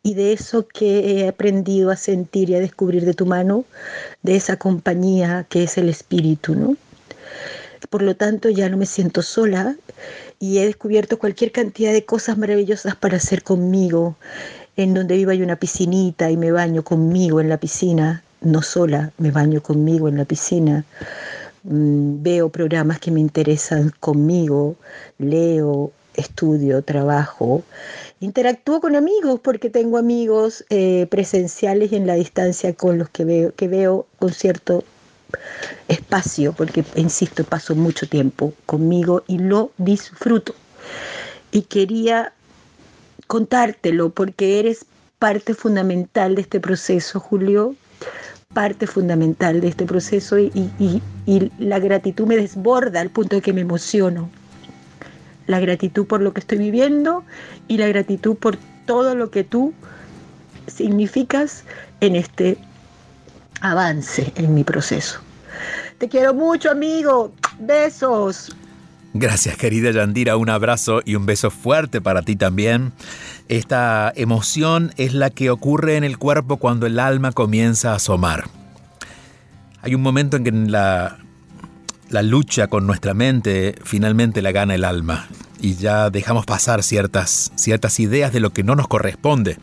y 0.07 0.15
de 0.15 0.33
eso 0.33 0.69
que 0.69 1.19
he 1.19 1.27
aprendido 1.27 1.91
a 1.91 1.97
sentir 1.97 2.49
y 2.49 2.55
a 2.55 2.61
descubrir 2.61 3.05
de 3.05 3.13
tu 3.13 3.27
mano, 3.27 3.65
de 4.23 4.37
esa 4.37 4.57
compañía 4.57 5.45
que 5.49 5.65
es 5.65 5.79
el 5.79 5.89
espíritu, 5.89 6.55
¿no? 6.55 6.77
Por 7.91 8.03
lo 8.03 8.15
tanto, 8.15 8.49
ya 8.49 8.69
no 8.69 8.77
me 8.77 8.87
siento 8.87 9.21
sola 9.23 9.75
y 10.39 10.59
he 10.59 10.67
descubierto 10.67 11.19
cualquier 11.19 11.51
cantidad 11.51 11.93
de 11.93 12.05
cosas 12.05 12.39
maravillosas 12.39 12.95
para 12.95 13.17
hacer 13.17 13.43
conmigo. 13.43 14.15
En 14.77 14.95
donde 14.95 15.17
vivo 15.17 15.33
hay 15.33 15.43
una 15.43 15.57
piscinita 15.57 16.31
y 16.31 16.37
me 16.37 16.53
baño 16.53 16.85
conmigo 16.85 17.41
en 17.41 17.49
la 17.49 17.59
piscina, 17.59 18.23
no 18.43 18.63
sola, 18.63 19.11
me 19.19 19.33
baño 19.33 19.61
conmigo 19.61 20.09
en 20.09 20.19
la 20.19 20.25
piscina. 20.25 20.85
Mm, 21.65 22.23
veo 22.23 22.49
programas 22.49 23.01
que 23.01 23.11
me 23.11 23.19
interesan 23.19 23.93
conmigo, 23.99 24.77
leo, 25.19 25.91
estudio, 26.17 26.83
trabajo, 26.83 27.63
interactúo 28.21 28.81
con 28.81 28.97
amigos 28.97 29.41
porque 29.41 29.71
tengo 29.71 29.99
amigos 29.99 30.65
eh, 30.71 31.07
presenciales 31.11 31.93
y 31.93 31.97
en 31.97 32.07
la 32.07 32.15
distancia 32.15 32.75
con 32.75 32.99
los 32.99 33.09
que 33.11 33.25
veo, 33.25 33.55
que 33.55 33.69
veo 33.69 34.07
con 34.19 34.33
cierto 34.33 34.85
espacio, 35.89 36.53
porque, 36.53 36.85
insisto, 36.95 37.45
paso 37.45 37.75
mucho 37.75 38.09
tiempo 38.09 38.53
conmigo 38.65 39.23
y 39.27 39.39
lo 39.39 39.73
disfruto. 39.79 40.55
Y 41.53 41.63
quería 41.63 42.33
contártelo 43.27 44.11
porque 44.11 44.61
eres 44.61 44.87
parte 45.19 45.55
fundamental 45.55 46.35
de 46.35 46.43
este 46.43 46.61
proceso, 46.61 47.19
Julio, 47.19 47.75
parte 48.55 48.87
fundamental 48.87 49.61
de 49.61 49.69
este 49.69 49.85
proceso 49.85 50.39
y, 50.39 50.53
y 51.27 51.53
la 51.59 51.79
gratitud 51.79 52.27
me 52.27 52.37
desborda 52.37 53.01
al 53.01 53.11
punto 53.11 53.37
de 53.37 53.43
que 53.43 53.53
me 53.53 53.63
emociono. 53.63 54.31
La 55.47 55.61
gratitud 55.61 56.07
por 56.07 56.21
lo 56.21 56.33
que 56.33 56.41
estoy 56.41 56.59
viviendo 56.59 57.25
y 57.69 57.79
la 57.79 57.89
gratitud 57.89 58.37
por 58.37 58.57
todo 58.87 59.15
lo 59.15 59.31
que 59.31 59.45
tú 59.45 59.75
significas 60.67 61.65
en 62.01 62.17
este 62.17 62.59
avance 63.61 64.33
en 64.37 64.55
mi 64.55 64.65
proceso. 64.65 65.21
Te 65.99 66.09
quiero 66.09 66.35
mucho, 66.35 66.71
amigo. 66.71 67.33
Besos. 67.59 68.55
Gracias, 69.15 69.57
querida 69.57 69.91
Yandira. 69.91 70.37
Un 70.37 70.51
abrazo 70.51 71.01
y 71.05 71.15
un 71.15 71.25
beso 71.25 71.51
fuerte 71.51 72.01
para 72.03 72.23
ti 72.23 72.37
también. 72.37 72.93
Esta 73.49 74.13
emoción 74.15 74.93
es 74.97 75.15
la 75.15 75.31
que 75.31 75.51
ocurre 75.51 75.97
en 75.97 76.05
el 76.05 76.19
cuerpo 76.19 76.59
cuando 76.59 76.87
el 76.87 76.99
alma 76.99 77.33
comienza 77.33 77.93
a 77.93 77.97
asomar. 77.97 78.45
Hay 79.81 79.95
un 79.95 80.03
momento 80.03 80.37
en 80.37 80.45
que 80.45 80.51
la, 80.51 81.19
la 82.09 82.23
lucha 82.23 82.69
con 82.69 82.87
nuestra 82.87 83.15
mente 83.15 83.75
finalmente 83.85 84.43
la 84.43 84.53
gana 84.53 84.75
el 84.75 84.85
alma 84.85 85.27
y 85.61 85.75
ya 85.75 86.11
dejamos 86.11 86.47
pasar 86.47 86.83
ciertas, 86.83 87.53
ciertas 87.57 87.99
ideas 88.01 88.33
de 88.33 88.41
lo 88.41 88.53
que 88.53 88.63
no 88.63 88.77
nos 88.77 88.89
corresponde, 88.89 89.59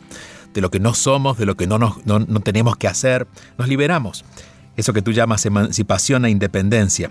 de 0.52 0.60
lo 0.60 0.70
que 0.70 0.80
no 0.80 0.94
somos, 0.94 1.38
de 1.38 1.46
lo 1.46 1.56
que 1.56 1.66
no, 1.66 1.78
nos, 1.78 2.04
no, 2.06 2.20
no 2.20 2.40
tenemos 2.40 2.76
que 2.76 2.88
hacer. 2.88 3.26
Nos 3.58 3.68
liberamos 3.68 4.24
eso 4.76 4.92
que 4.92 5.02
tú 5.02 5.12
llamas 5.12 5.46
emancipación 5.46 6.24
e 6.24 6.30
independencia. 6.30 7.10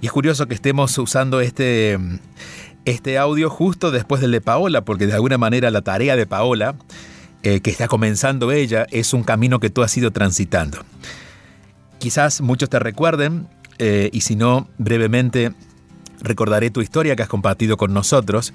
Y 0.00 0.06
es 0.06 0.12
curioso 0.12 0.46
que 0.46 0.54
estemos 0.54 0.96
usando 0.98 1.40
este, 1.40 1.98
este 2.84 3.18
audio 3.18 3.48
justo 3.48 3.90
después 3.90 4.20
del 4.20 4.30
de 4.30 4.40
Paola, 4.40 4.84
porque 4.84 5.06
de 5.06 5.14
alguna 5.14 5.38
manera 5.38 5.70
la 5.70 5.82
tarea 5.82 6.16
de 6.16 6.26
Paola, 6.26 6.76
eh, 7.42 7.60
que 7.60 7.70
está 7.70 7.88
comenzando 7.88 8.52
ella, 8.52 8.86
es 8.90 9.14
un 9.14 9.24
camino 9.24 9.58
que 9.58 9.70
tú 9.70 9.82
has 9.82 9.96
ido 9.96 10.10
transitando. 10.10 10.78
Quizás 11.98 12.42
muchos 12.42 12.68
te 12.68 12.78
recuerden, 12.78 13.48
eh, 13.78 14.10
y 14.12 14.22
si 14.22 14.36
no, 14.36 14.68
brevemente 14.78 15.52
recordaré 16.20 16.70
tu 16.70 16.80
historia 16.80 17.16
que 17.16 17.22
has 17.22 17.28
compartido 17.28 17.76
con 17.76 17.92
nosotros. 17.92 18.52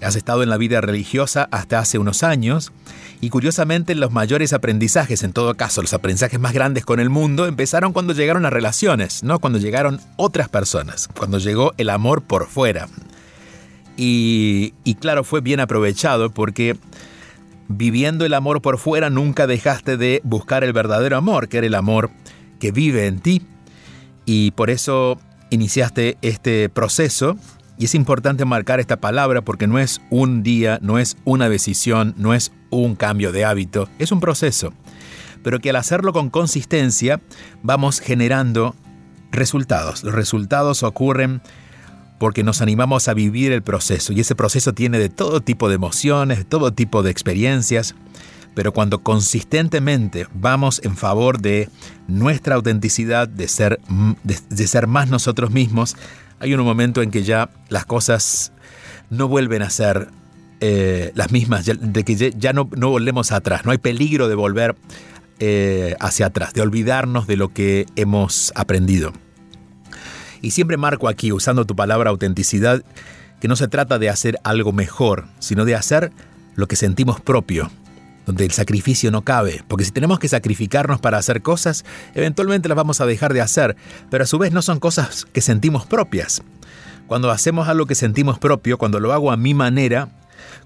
Has 0.00 0.16
estado 0.16 0.42
en 0.42 0.48
la 0.48 0.56
vida 0.56 0.80
religiosa 0.80 1.48
hasta 1.50 1.78
hace 1.78 1.98
unos 1.98 2.22
años 2.22 2.72
y 3.20 3.30
curiosamente 3.30 3.94
los 3.94 4.10
mayores 4.10 4.52
aprendizajes, 4.52 5.22
en 5.22 5.32
todo 5.32 5.54
caso 5.54 5.80
los 5.80 5.92
aprendizajes 5.92 6.40
más 6.40 6.52
grandes 6.52 6.84
con 6.84 6.98
el 6.98 7.08
mundo, 7.08 7.46
empezaron 7.46 7.92
cuando 7.92 8.14
llegaron 8.14 8.42
las 8.42 8.52
relaciones, 8.52 9.22
¿no? 9.22 9.38
Cuando 9.38 9.58
llegaron 9.58 10.00
otras 10.16 10.48
personas, 10.48 11.08
cuando 11.08 11.38
llegó 11.38 11.72
el 11.76 11.90
amor 11.90 12.22
por 12.22 12.48
fuera. 12.48 12.88
Y, 13.96 14.74
y 14.84 14.94
claro, 14.96 15.22
fue 15.22 15.40
bien 15.40 15.60
aprovechado 15.60 16.30
porque 16.30 16.76
viviendo 17.68 18.24
el 18.24 18.34
amor 18.34 18.60
por 18.60 18.78
fuera 18.78 19.10
nunca 19.10 19.46
dejaste 19.46 19.96
de 19.96 20.20
buscar 20.24 20.64
el 20.64 20.72
verdadero 20.72 21.16
amor, 21.16 21.48
que 21.48 21.58
era 21.58 21.66
el 21.66 21.74
amor 21.74 22.10
que 22.58 22.72
vive 22.72 23.06
en 23.06 23.20
ti. 23.20 23.42
Y 24.24 24.52
por 24.52 24.70
eso 24.70 25.18
iniciaste 25.50 26.16
este 26.22 26.68
proceso 26.68 27.36
y 27.78 27.86
es 27.86 27.94
importante 27.94 28.44
marcar 28.44 28.80
esta 28.80 28.98
palabra 28.98 29.42
porque 29.42 29.66
no 29.66 29.78
es 29.78 30.00
un 30.10 30.42
día, 30.42 30.78
no 30.82 30.98
es 30.98 31.16
una 31.24 31.48
decisión, 31.48 32.14
no 32.16 32.34
es 32.34 32.52
un 32.70 32.94
cambio 32.94 33.32
de 33.32 33.44
hábito, 33.44 33.88
es 33.98 34.12
un 34.12 34.20
proceso. 34.20 34.72
Pero 35.42 35.58
que 35.58 35.70
al 35.70 35.76
hacerlo 35.76 36.12
con 36.12 36.30
consistencia 36.30 37.20
vamos 37.62 38.00
generando 38.00 38.76
resultados. 39.32 40.04
Los 40.04 40.14
resultados 40.14 40.82
ocurren 40.82 41.42
porque 42.18 42.44
nos 42.44 42.60
animamos 42.60 43.08
a 43.08 43.14
vivir 43.14 43.50
el 43.50 43.62
proceso 43.62 44.12
y 44.12 44.20
ese 44.20 44.36
proceso 44.36 44.72
tiene 44.74 45.00
de 45.00 45.08
todo 45.08 45.40
tipo 45.40 45.68
de 45.68 45.74
emociones, 45.74 46.38
de 46.38 46.44
todo 46.44 46.72
tipo 46.72 47.02
de 47.02 47.10
experiencias 47.10 47.96
pero 48.54 48.72
cuando 48.72 49.02
consistentemente 49.02 50.26
vamos 50.34 50.80
en 50.84 50.96
favor 50.96 51.40
de 51.40 51.68
nuestra 52.06 52.54
autenticidad, 52.54 53.28
de 53.28 53.48
ser, 53.48 53.80
de, 54.24 54.66
ser 54.66 54.86
más 54.86 55.08
nosotros 55.08 55.50
mismos, 55.50 55.96
hay 56.38 56.54
un 56.54 56.60
momento 56.62 57.02
en 57.02 57.10
que 57.10 57.22
ya 57.22 57.50
las 57.68 57.86
cosas 57.86 58.52
no 59.10 59.28
vuelven 59.28 59.62
a 59.62 59.70
ser 59.70 60.08
eh, 60.60 61.12
las 61.14 61.32
mismas, 61.32 61.64
de 61.66 62.04
que 62.04 62.32
ya 62.36 62.52
no, 62.52 62.66
volvemos 62.66 63.32
atrás, 63.32 63.64
no 63.64 63.72
hay 63.72 63.78
peligro 63.78 64.28
de 64.28 64.34
volver 64.34 64.76
eh, 65.38 65.96
hacia 65.98 66.26
atrás, 66.26 66.52
de 66.52 66.60
olvidarnos 66.60 67.26
de 67.26 67.36
lo 67.36 67.48
que 67.48 67.86
hemos 67.96 68.52
aprendido. 68.54 69.12
Y 70.40 70.50
siempre 70.50 70.76
marco 70.76 71.08
aquí, 71.08 71.32
usando 71.32 71.64
tu 71.64 71.76
palabra 71.76 72.10
autenticidad, 72.10 72.84
que 73.40 73.48
no 73.48 73.56
se 73.56 73.68
trata 73.68 73.98
de 73.98 74.08
hacer 74.08 74.38
algo 74.44 74.72
mejor, 74.72 75.26
sino 75.38 75.64
de 75.64 75.74
hacer 75.74 76.12
lo 76.54 76.68
que 76.68 76.76
sentimos 76.76 77.20
propio, 77.20 77.70
donde 78.26 78.44
el 78.44 78.50
sacrificio 78.52 79.10
no 79.10 79.22
cabe, 79.22 79.62
porque 79.68 79.84
si 79.84 79.90
tenemos 79.90 80.18
que 80.18 80.28
sacrificarnos 80.28 81.00
para 81.00 81.18
hacer 81.18 81.42
cosas, 81.42 81.84
eventualmente 82.14 82.68
las 82.68 82.76
vamos 82.76 83.00
a 83.00 83.06
dejar 83.06 83.32
de 83.32 83.40
hacer, 83.40 83.76
pero 84.10 84.24
a 84.24 84.26
su 84.26 84.38
vez 84.38 84.52
no 84.52 84.62
son 84.62 84.78
cosas 84.78 85.26
que 85.32 85.40
sentimos 85.40 85.86
propias. 85.86 86.42
Cuando 87.06 87.30
hacemos 87.30 87.68
algo 87.68 87.86
que 87.86 87.94
sentimos 87.94 88.38
propio, 88.38 88.78
cuando 88.78 89.00
lo 89.00 89.12
hago 89.12 89.32
a 89.32 89.36
mi 89.36 89.54
manera, 89.54 90.08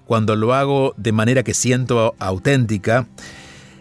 cuando 0.05 0.35
lo 0.35 0.53
hago 0.53 0.93
de 0.97 1.11
manera 1.11 1.43
que 1.43 1.53
siento 1.53 2.15
auténtica, 2.19 3.07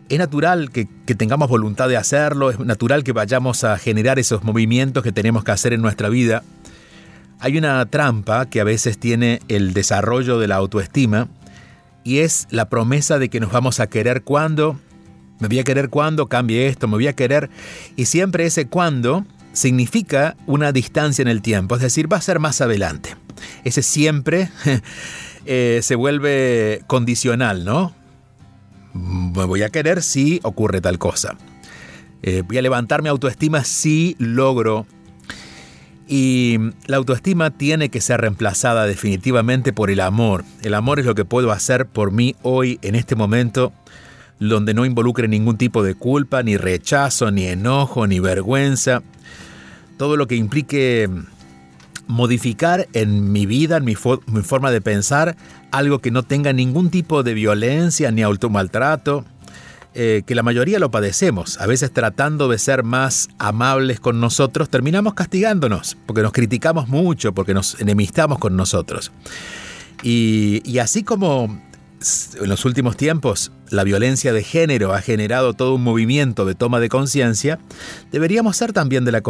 es 0.09 0.19
natural 0.19 0.71
que, 0.71 0.89
que, 1.05 1.15
tengamos 1.15 1.49
voluntad 1.49 1.89
de 1.89 1.97
hacerlo, 1.97 2.51
es 2.51 2.59
natural 2.61 3.05
que 3.05 3.13
vayamos 3.13 3.65
a 3.65 3.77
generar 3.77 4.19
esos 4.19 4.45
movimientos 4.45 5.03
que 5.03 5.13
tenemos 5.13 5.45
que 5.45 5.51
hacer 5.51 5.73
en 5.73 5.83
nuestra 5.83 6.09
vida. 6.09 6.43
Hay 7.41 7.59
una 7.59 7.85
trampa 7.87 8.47
que 8.47 8.61
a 8.61 8.65
veces 8.65 8.99
tiene 8.99 9.41
el 9.49 9.75
desarrollo 9.75 10.39
de 10.39 10.49
la 10.49 10.57
autoestima, 10.57 11.29
y 12.07 12.21
es 12.21 12.47
la 12.51 12.69
promesa 12.69 13.19
de 13.19 13.29
que 13.29 13.41
nos 13.41 13.51
vamos 13.51 13.81
a 13.81 13.89
querer 13.89 14.23
cuando, 14.23 14.79
me 15.41 15.49
voy 15.49 15.59
a 15.59 15.65
querer 15.65 15.91
cuando 15.91 16.29
cambie 16.29 16.69
esto, 16.69 16.87
me 16.87 16.95
voy 16.95 17.09
a 17.09 17.15
querer, 17.15 17.51
y 17.97 18.05
siempre 18.05 18.47
ese 18.47 18.69
cuando 18.69 19.27
significa 19.53 20.37
una 20.47 20.71
distancia 20.71 21.23
en 21.23 21.29
el 21.29 21.43
tiempo, 21.43 21.75
es 21.75 21.83
decir, 21.83 22.11
va 22.11 22.19
a 22.19 22.21
ser 22.21 22.39
más 22.39 22.61
adelante. 22.61 23.17
Ese 23.65 23.83
siempre 23.83 24.51
eh, 25.47 25.81
se 25.83 25.97
vuelve 25.97 26.83
condicional, 26.87 27.65
¿no? 27.65 27.93
Me 28.95 29.45
voy 29.45 29.65
a 29.65 29.71
querer 29.71 30.01
si 30.01 30.39
ocurre 30.45 30.81
tal 30.81 31.01
cosa. 31.01 31.37
Eh, 32.23 32.45
voy 32.47 32.59
a 32.59 32.63
levantar 32.63 33.03
mi 33.03 33.09
autoestima 33.09 33.65
si 33.65 34.15
logro 34.21 34.87
y 36.09 36.59
la 36.87 36.99
autoestima 36.99 37.51
tiene 37.51 37.89
que 37.89 38.01
ser 38.01 38.21
reemplazada 38.21 38.87
definitivamente 38.87 39.73
por 39.73 39.91
el 39.91 40.01
amor. 40.01 40.45
El 40.63 40.75
amor 40.75 41.01
es 41.01 41.07
lo 41.07 41.15
que 41.15 41.25
puedo 41.25 41.51
hacer 41.51 41.87
por 41.87 42.13
mí 42.13 42.37
hoy, 42.43 42.79
en 42.83 42.95
este 42.95 43.17
momento, 43.17 43.73
donde 44.39 44.73
no 44.73 44.85
involucre 44.85 45.27
ningún 45.27 45.57
tipo 45.57 45.83
de 45.83 45.95
culpa, 45.95 46.43
ni 46.43 46.57
rechazo, 46.57 47.31
ni 47.31 47.47
enojo, 47.47 48.07
ni 48.07 48.21
vergüenza. 48.21 49.03
Todo 49.97 50.17
lo 50.17 50.29
que 50.29 50.37
implique 50.37 51.09
modificar 52.07 52.87
en 52.93 53.33
mi 53.33 53.47
vida, 53.47 53.79
en 53.79 53.85
mi, 53.85 53.95
forma 53.97 54.71
de 54.71 54.81
pensar, 54.81 55.37
algo 55.73 55.99
que 55.99 56.13
no 56.13 56.23
tenga 56.23 56.53
ningún 56.53 56.91
tipo 56.91 57.25
de 57.25 57.35
violencia 57.35 58.13
ni 58.13 58.23
automaltrato 58.23 59.25
eh, 59.99 60.25
que 60.27 60.35
la 60.35 60.43
mayoría 60.43 60.79
lo 60.79 60.91
padecemos. 60.91 61.59
A 61.59 61.65
veces 61.65 61.91
tratando 61.91 62.49
de 62.49 62.59
ser 62.59 62.83
más 62.83 63.31
amables 63.39 63.99
con 63.99 64.21
nosotros, 64.21 64.69
terminamos 64.69 65.15
castigándonos, 65.15 65.97
porque 66.05 66.21
nos 66.21 66.33
criticamos 66.33 66.87
mucho, 66.87 67.33
porque 67.33 67.55
nos 67.55 67.81
enemistamos 67.81 68.39
con 68.39 68.57
nosotros. 68.57 69.11
Y, 70.03 70.79
así 70.81 71.03
como 71.03 71.63
en 72.39 72.49
los 72.51 72.67
últimos 72.67 72.99
tiempos 72.99 73.53
la 73.71 73.85
violencia 73.85 74.35
de 74.35 74.43
género 74.43 74.93
ha 74.93 75.01
generado 75.01 75.55
todo 75.55 75.75
un 75.75 75.83
movimiento 75.83 76.45
de 76.45 76.55
toma 76.55 76.79
de 76.79 76.91
conciencia, 76.91 77.59
deberíamos 78.13 78.59
ser 78.59 78.75
también 78.75 79.07
de 79.07 79.13
la 79.13 79.23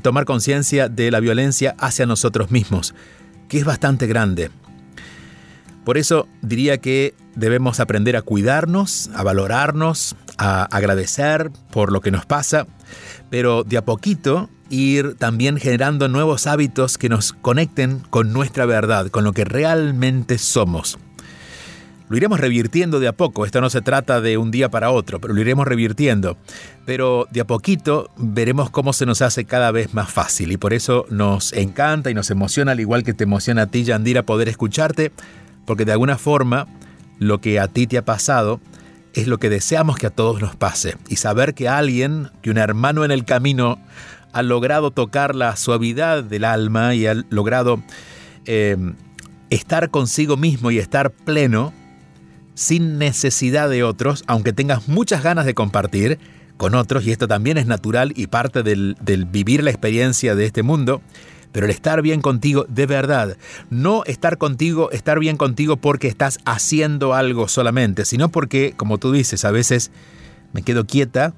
tomar 0.00 0.24
conciencia 0.24 0.88
de 0.88 1.10
la 1.10 1.20
violencia 1.20 1.76
hacia 1.78 2.06
nosotros 2.06 2.50
mismos, 2.50 2.94
que 3.46 3.58
es 3.58 3.66
bastante 3.66 4.06
grande. 4.06 4.50
Por 5.84 5.98
eso 5.98 6.28
diría 6.40 6.78
que 6.78 7.14
debemos 7.34 7.78
aprender 7.80 8.16
a 8.16 8.22
cuidarnos, 8.22 9.10
a 9.14 9.22
valorarnos, 9.22 10.16
a 10.38 10.64
agradecer 10.64 11.50
por 11.70 11.92
lo 11.92 12.00
que 12.00 12.10
nos 12.10 12.26
pasa, 12.26 12.66
pero 13.30 13.64
de 13.64 13.76
a 13.76 13.84
poquito 13.84 14.48
ir 14.70 15.14
también 15.16 15.58
generando 15.58 16.08
nuevos 16.08 16.46
hábitos 16.46 16.96
que 16.96 17.08
nos 17.08 17.32
conecten 17.32 18.00
con 18.10 18.32
nuestra 18.32 18.66
verdad, 18.66 19.08
con 19.08 19.24
lo 19.24 19.32
que 19.32 19.44
realmente 19.44 20.38
somos. 20.38 20.98
Lo 22.08 22.18
iremos 22.18 22.38
revirtiendo 22.38 23.00
de 23.00 23.08
a 23.08 23.12
poco, 23.12 23.46
esto 23.46 23.62
no 23.62 23.70
se 23.70 23.80
trata 23.80 24.20
de 24.20 24.36
un 24.36 24.50
día 24.50 24.70
para 24.70 24.90
otro, 24.90 25.20
pero 25.20 25.32
lo 25.32 25.40
iremos 25.40 25.66
revirtiendo. 25.66 26.36
Pero 26.84 27.26
de 27.30 27.40
a 27.40 27.46
poquito 27.46 28.10
veremos 28.18 28.68
cómo 28.68 28.92
se 28.92 29.06
nos 29.06 29.22
hace 29.22 29.46
cada 29.46 29.70
vez 29.70 29.94
más 29.94 30.10
fácil 30.10 30.52
y 30.52 30.58
por 30.58 30.74
eso 30.74 31.06
nos 31.08 31.54
encanta 31.54 32.10
y 32.10 32.14
nos 32.14 32.30
emociona, 32.30 32.72
al 32.72 32.80
igual 32.80 33.04
que 33.04 33.14
te 33.14 33.24
emociona 33.24 33.62
a 33.62 33.66
ti, 33.68 33.84
Yandira, 33.84 34.22
poder 34.22 34.50
escucharte, 34.50 35.12
porque 35.64 35.84
de 35.84 35.92
alguna 35.92 36.18
forma 36.18 36.66
lo 37.18 37.40
que 37.40 37.60
a 37.60 37.68
ti 37.68 37.86
te 37.86 37.98
ha 37.98 38.04
pasado 38.04 38.60
es 39.14 39.26
lo 39.28 39.38
que 39.38 39.48
deseamos 39.48 39.96
que 39.96 40.06
a 40.06 40.10
todos 40.10 40.40
nos 40.40 40.56
pase. 40.56 40.96
Y 41.08 41.16
saber 41.16 41.54
que 41.54 41.68
alguien, 41.68 42.30
que 42.42 42.50
un 42.50 42.58
hermano 42.58 43.04
en 43.04 43.10
el 43.10 43.24
camino, 43.24 43.78
ha 44.32 44.42
logrado 44.42 44.90
tocar 44.90 45.34
la 45.34 45.54
suavidad 45.56 46.24
del 46.24 46.44
alma 46.44 46.94
y 46.94 47.06
ha 47.06 47.14
logrado 47.30 47.80
eh, 48.46 48.76
estar 49.50 49.90
consigo 49.90 50.36
mismo 50.36 50.70
y 50.70 50.78
estar 50.78 51.12
pleno, 51.12 51.72
sin 52.54 52.98
necesidad 52.98 53.68
de 53.68 53.82
otros, 53.84 54.24
aunque 54.26 54.52
tengas 54.52 54.88
muchas 54.88 55.22
ganas 55.22 55.46
de 55.46 55.54
compartir 55.54 56.18
con 56.56 56.74
otros, 56.74 57.04
y 57.06 57.12
esto 57.12 57.26
también 57.26 57.58
es 57.58 57.66
natural 57.66 58.12
y 58.14 58.28
parte 58.28 58.62
del, 58.62 58.96
vivir 59.30 59.62
la 59.62 59.70
experiencia 59.70 60.34
de 60.34 60.46
este 60.46 60.62
mundo, 60.62 61.02
pero 61.54 61.66
el 61.66 61.70
estar 61.70 62.02
bien 62.02 62.20
contigo 62.20 62.66
de 62.68 62.84
verdad, 62.84 63.36
no 63.70 64.02
estar 64.06 64.38
contigo, 64.38 64.90
estar 64.90 65.20
bien 65.20 65.36
contigo 65.36 65.76
porque 65.76 66.08
estás 66.08 66.40
haciendo 66.44 67.14
algo 67.14 67.46
solamente, 67.46 68.04
sino 68.04 68.28
porque, 68.28 68.74
como 68.76 68.98
tú 68.98 69.12
dices, 69.12 69.44
a 69.44 69.52
veces 69.52 69.92
me 70.52 70.62
quedo 70.62 70.84
quieta 70.84 71.32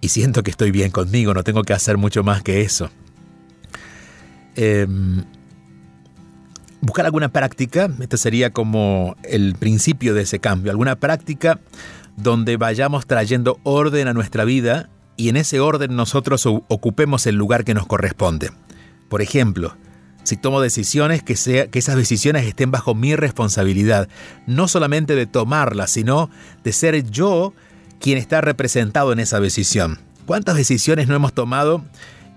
y 0.00 0.10
siento 0.10 0.44
que 0.44 0.52
estoy 0.52 0.70
bien 0.70 0.92
conmigo, 0.92 1.34
no 1.34 1.42
tengo 1.42 1.64
que 1.64 1.72
hacer 1.72 1.98
mucho 1.98 2.22
más 2.22 2.44
que 2.44 2.60
eso. 2.60 2.88
Em, 4.54 5.24
buscar 6.80 7.04
alguna 7.04 7.30
práctica, 7.30 7.90
este 7.98 8.16
sería 8.16 8.50
como 8.50 9.16
el 9.24 9.56
principio 9.56 10.14
de 10.14 10.22
ese 10.22 10.38
cambio, 10.38 10.70
alguna 10.70 10.94
práctica 10.94 11.58
donde 12.16 12.56
vayamos 12.56 13.08
trayendo 13.08 13.58
orden 13.64 14.06
a 14.06 14.14
nuestra 14.14 14.44
vida 14.44 14.88
y 15.16 15.30
en 15.30 15.36
ese 15.36 15.58
orden 15.58 15.96
nosotros 15.96 16.46
ocupemos 16.46 17.26
el 17.26 17.34
lugar 17.34 17.64
que 17.64 17.74
nos 17.74 17.88
corresponde. 17.88 18.50
Por 19.10 19.20
ejemplo, 19.20 19.76
si 20.22 20.36
tomo 20.36 20.62
decisiones, 20.62 21.22
que, 21.22 21.36
sea, 21.36 21.66
que 21.66 21.80
esas 21.80 21.96
decisiones 21.96 22.46
estén 22.46 22.70
bajo 22.70 22.94
mi 22.94 23.16
responsabilidad, 23.16 24.08
no 24.46 24.68
solamente 24.68 25.16
de 25.16 25.26
tomarlas, 25.26 25.90
sino 25.90 26.30
de 26.62 26.72
ser 26.72 27.10
yo 27.10 27.52
quien 27.98 28.16
está 28.16 28.40
representado 28.40 29.12
en 29.12 29.18
esa 29.18 29.40
decisión. 29.40 29.98
¿Cuántas 30.26 30.56
decisiones 30.56 31.08
no 31.08 31.16
hemos 31.16 31.34
tomado 31.34 31.84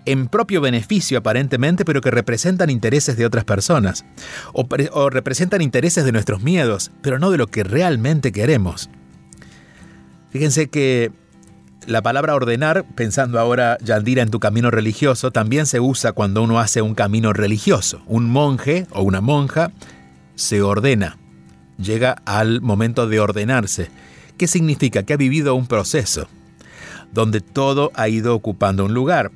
en 0.06 0.28
propio 0.28 0.62
beneficio 0.62 1.20
aparentemente, 1.20 1.86
pero 1.86 2.02
que 2.02 2.12
representan 2.12 2.72
intereses 2.72 3.18
de 3.18 3.26
otras 3.26 3.46
personas, 3.46 4.04
o, 4.52 5.10
representan 5.10 5.62
intereses 5.62 6.04
de 6.04 6.12
nuestros 6.12 6.42
miedos, 6.42 6.92
pero 7.02 7.20
no 7.20 7.32
de 7.32 7.38
lo 7.38 7.48
que 7.48 7.64
realmente 7.64 8.32
queremos. 8.32 8.90
Fíjense 10.32 10.68
que 10.68 11.12
la 11.88 12.02
palabra 12.02 12.36
ordenar, 12.36 12.86
pensando 12.96 13.40
ahora, 13.40 13.78
Yandira, 13.84 14.22
en 14.22 14.30
tu 14.30 14.40
camino 14.40 14.72
religioso, 14.72 15.32
también 15.32 15.66
se 15.66 15.80
usa 15.80 16.12
cuando 16.12 16.44
uno 16.44 16.60
hace 16.60 16.82
un 16.82 16.96
camino 16.96 17.34
religioso. 17.34 18.02
Un 18.08 18.30
monje 18.30 18.88
o 18.92 19.02
una 19.02 19.22
monja 19.22 19.72
se 20.36 20.62
ordena, 20.62 21.18
llega 21.78 22.22
al 22.26 22.62
momento 22.62 23.08
de 23.08 23.20
ordenarse. 23.20 23.90
¿Qué 24.38 24.48
significa? 24.48 25.04
Que 25.04 25.14
ha 25.14 25.18
vivido 25.18 25.56
un 25.56 25.68
proceso 25.68 26.28
donde 27.12 27.42
todo 27.42 27.92
ha 27.96 28.10
ido 28.10 28.36
ocupando 28.36 28.86
un 28.86 28.94
lugar. 28.94 29.32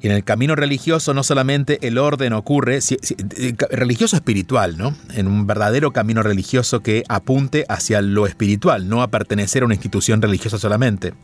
En 0.00 0.12
el 0.12 0.22
camino 0.22 0.54
religioso 0.54 1.12
no 1.12 1.24
solamente 1.24 1.78
el 1.86 1.98
orden 1.98 2.32
ocurre, 2.32 2.78
eh, 2.78 3.56
religioso 3.70 4.14
espiritual, 4.14 4.78
¿no? 4.78 4.94
En 5.14 5.26
un 5.26 5.46
verdadero 5.46 5.92
camino 5.92 6.22
religioso 6.22 6.80
que 6.80 7.02
apunte 7.08 7.64
hacia 7.68 8.00
lo 8.00 8.26
espiritual, 8.26 8.88
no 8.88 9.02
a 9.02 9.08
pertenecer 9.08 9.62
a 9.62 9.66
una 9.66 9.74
institución 9.74 10.22
religiosa 10.22 10.58
solamente. 10.58 11.14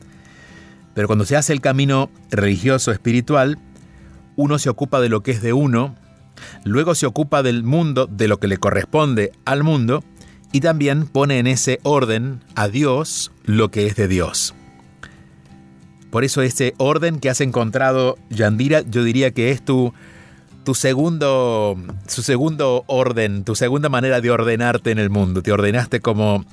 Pero 0.95 1.09
cuando 1.09 1.25
se 1.25 1.37
hace 1.37 1.53
el 1.53 1.61
camino 1.61 2.11
religioso 2.31 2.93
espiritual, 2.93 3.59
uno 4.37 4.59
se 4.59 4.71
ocupa 4.71 5.01
de 5.01 5.09
lo 5.09 5.23
que 5.23 5.33
es 5.33 5.43
de 5.43 5.53
uno, 5.53 5.97
luego 6.65 6.95
se 6.95 7.07
ocupa 7.07 7.43
del 7.43 7.65
mundo, 7.65 8.07
de 8.07 8.29
lo 8.29 8.39
que 8.39 8.49
le 8.49 8.59
corresponde 8.59 9.33
al 9.45 9.65
mundo, 9.65 10.05
y 10.53 10.61
también 10.61 11.07
pone 11.07 11.39
en 11.39 11.49
ese 11.49 11.81
orden 11.83 12.41
a 12.55 12.69
Dios 12.69 13.33
lo 13.45 13.71
que 13.71 13.87
es 13.87 13.97
de 13.97 14.07
Dios. 14.07 14.55
Por 16.11 16.23
eso 16.23 16.43
ese 16.43 16.75
orden 16.79 17.19
que 17.19 17.29
has 17.29 17.41
encontrado, 17.41 18.17
Yandira, 18.31 18.83
yo 18.83 19.03
diría 19.03 19.33
que 19.33 19.51
es 19.51 19.65
tu, 19.65 19.93
tu 20.65 20.75
segundo, 20.75 21.77
su 22.07 22.23
segundo 22.23 22.85
orden, 22.87 23.43
tu 23.43 23.57
segunda 23.57 23.89
manera 23.89 24.21
de 24.21 24.31
ordenarte 24.31 24.93
en 24.93 25.01
el 25.01 25.11
mundo. 25.11 25.43
Te 25.43 25.51
ordenaste 25.51 25.99
como 25.99 26.45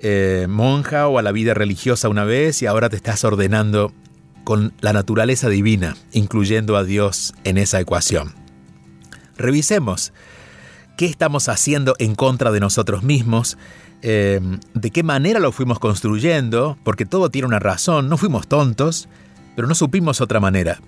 eh, 0.00 0.46
monja 0.48 1.08
o 1.08 1.18
a 1.18 1.22
la 1.22 1.32
vida 1.32 1.54
religiosa 1.54 2.08
una 2.08 2.24
vez 2.24 2.62
y 2.62 2.66
ahora 2.66 2.88
te 2.88 2.96
estás 2.96 3.24
ordenando 3.24 3.92
con 4.44 4.72
la 4.80 4.92
naturaleza 4.92 5.48
divina, 5.48 5.96
incluyendo 6.12 6.76
a 6.76 6.84
Dios 6.84 7.34
en 7.44 7.58
esa 7.58 7.80
ecuación. 7.80 8.34
Revisemos 9.36 10.12
qué 10.96 11.06
estamos 11.06 11.48
haciendo 11.48 11.94
en 11.98 12.14
contra 12.14 12.50
de 12.50 12.60
nosotros 12.60 13.02
mismos 13.02 13.56
Em, 14.02 14.60
de 14.72 14.90
qué 14.90 15.02
manera 15.02 15.40
lo 15.40 15.52
fuimos 15.52 15.78
construyendo, 15.78 16.78
porque 16.84 17.04
todo 17.04 17.30
tiene 17.30 17.46
una 17.46 17.58
razón, 17.58 18.08
no 18.08 18.16
fuimos 18.16 18.48
tontos, 18.48 19.08
pero 19.56 19.68
no 19.68 19.74
supimos 19.74 20.20
otra 20.20 20.40
manera. 20.40 20.80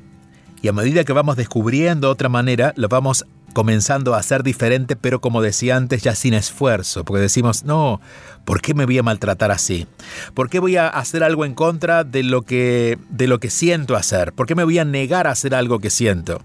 Y 0.63 0.69
a 0.69 0.73
medida 0.73 1.05
que 1.05 1.13
vamos 1.13 1.37
descubriendo 1.37 2.09
otra 2.09 2.29
manera, 2.29 2.73
lo 2.77 2.89
vamos 2.89 3.27
comenzando 3.53 4.15
a 4.15 4.19
hacer 4.19 4.43
diferente, 4.43 4.97
pero 4.97 5.21
como 5.21 5.43
decía 5.43 5.77
antes, 5.77 6.03
ya 6.03 6.15
sin 6.15 6.35
esfuerzo, 6.35 7.05
porque 7.05 7.23
decimos, 7.23 7.65
no, 7.65 8.01
¿por 8.45 8.61
qué 8.61 8.75
me 8.75 8.85
voy 8.85 8.99
a 8.99 9.03
maltratar 9.03 9.51
así? 9.51 9.87
¿Por 10.35 10.51
qué 10.51 10.59
voy 10.59 10.77
a 10.77 10.89
hacer 10.89 11.23
algo 11.23 11.45
en 11.45 11.55
contra 11.55 12.05
de 12.05 12.23
lo 12.23 12.43
que, 12.43 12.99
de 13.09 13.27
lo 13.27 13.41
que 13.41 13.51
siento 13.51 13.97
hacer? 13.97 14.33
¿Por 14.33 14.47
qué 14.47 14.55
me 14.55 14.65
voy 14.65 14.79
a 14.79 14.85
negar 14.85 15.27
a 15.27 15.31
hacer 15.31 15.55
algo 15.55 15.79
que 15.79 15.91
siento? 15.91 16.41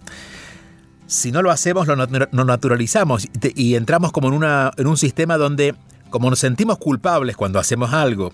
Si 1.07 1.31
no 1.31 1.41
lo 1.41 1.51
hacemos, 1.51 1.87
lo 1.87 2.45
naturalizamos 2.45 3.27
y 3.55 3.75
entramos 3.75 4.11
como 4.11 4.27
en, 4.27 4.33
una, 4.33 4.71
en 4.77 4.87
un 4.87 4.97
sistema 4.97 5.37
donde 5.37 5.73
como 6.09 6.29
nos 6.29 6.39
sentimos 6.39 6.77
culpables 6.77 7.35
cuando 7.35 7.59
hacemos 7.59 7.93
algo 7.93 8.33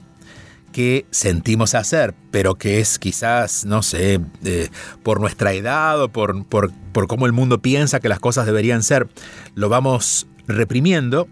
que 0.73 1.05
sentimos 1.11 1.75
hacer, 1.75 2.13
pero 2.31 2.55
que 2.55 2.81
es 2.81 2.99
quizás, 2.99 3.63
no 3.63 3.81
sé, 3.81 4.19
eh, 4.43 4.69
por 5.03 5.21
nuestra 5.21 5.53
edad 5.53 6.01
o 6.01 6.09
por, 6.09 6.45
por, 6.45 6.71
por 6.91 7.07
cómo 7.07 7.25
el 7.25 7.31
mundo 7.31 7.61
piensa 7.61 8.01
que 8.01 8.09
las 8.09 8.19
cosas 8.19 8.45
deberían 8.45 8.83
ser, 8.83 9.07
lo 9.55 9.69
vamos 9.69 10.27
reprimiendo, 10.45 11.29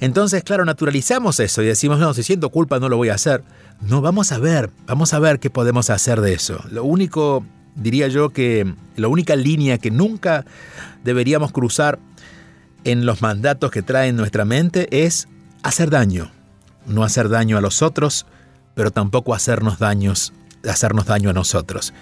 entonces, 0.00 0.42
claro, 0.44 0.64
naturalizamos 0.64 1.40
eso 1.40 1.62
y 1.62 1.66
decimos, 1.66 1.98
no, 1.98 2.14
si 2.14 2.22
siento 2.22 2.50
culpa 2.50 2.78
no 2.78 2.88
lo 2.88 2.96
voy 2.96 3.08
a 3.08 3.14
hacer. 3.14 3.42
No, 3.80 4.00
vamos 4.00 4.32
a 4.32 4.38
ver, 4.38 4.70
vamos 4.86 5.14
a 5.14 5.18
ver 5.18 5.38
qué 5.40 5.50
podemos 5.50 5.90
hacer 5.90 6.20
de 6.20 6.34
eso. 6.34 6.62
Lo 6.70 6.84
único, 6.84 7.44
diría 7.74 8.08
yo 8.08 8.30
que 8.30 8.72
la 8.96 9.08
única 9.08 9.36
línea 9.36 9.78
que 9.78 9.90
nunca 9.90 10.44
deberíamos 11.04 11.52
cruzar 11.52 11.98
en 12.84 13.06
los 13.06 13.22
mandatos 13.22 13.70
que 13.70 13.82
trae 13.82 14.12
nuestra 14.12 14.44
mente 14.44 15.04
es 15.04 15.28
hacer 15.62 15.90
daño, 15.90 16.30
no 16.86 17.02
hacer 17.02 17.28
daño 17.28 17.56
a 17.56 17.60
los 17.60 17.82
otros, 17.82 18.26
pero 18.74 18.90
tampoco 18.90 19.34
hacernos 19.34 19.78
daños, 19.78 20.32
hacernos 20.68 21.06
daño 21.06 21.30
a 21.30 21.32
nosotros. 21.32 21.92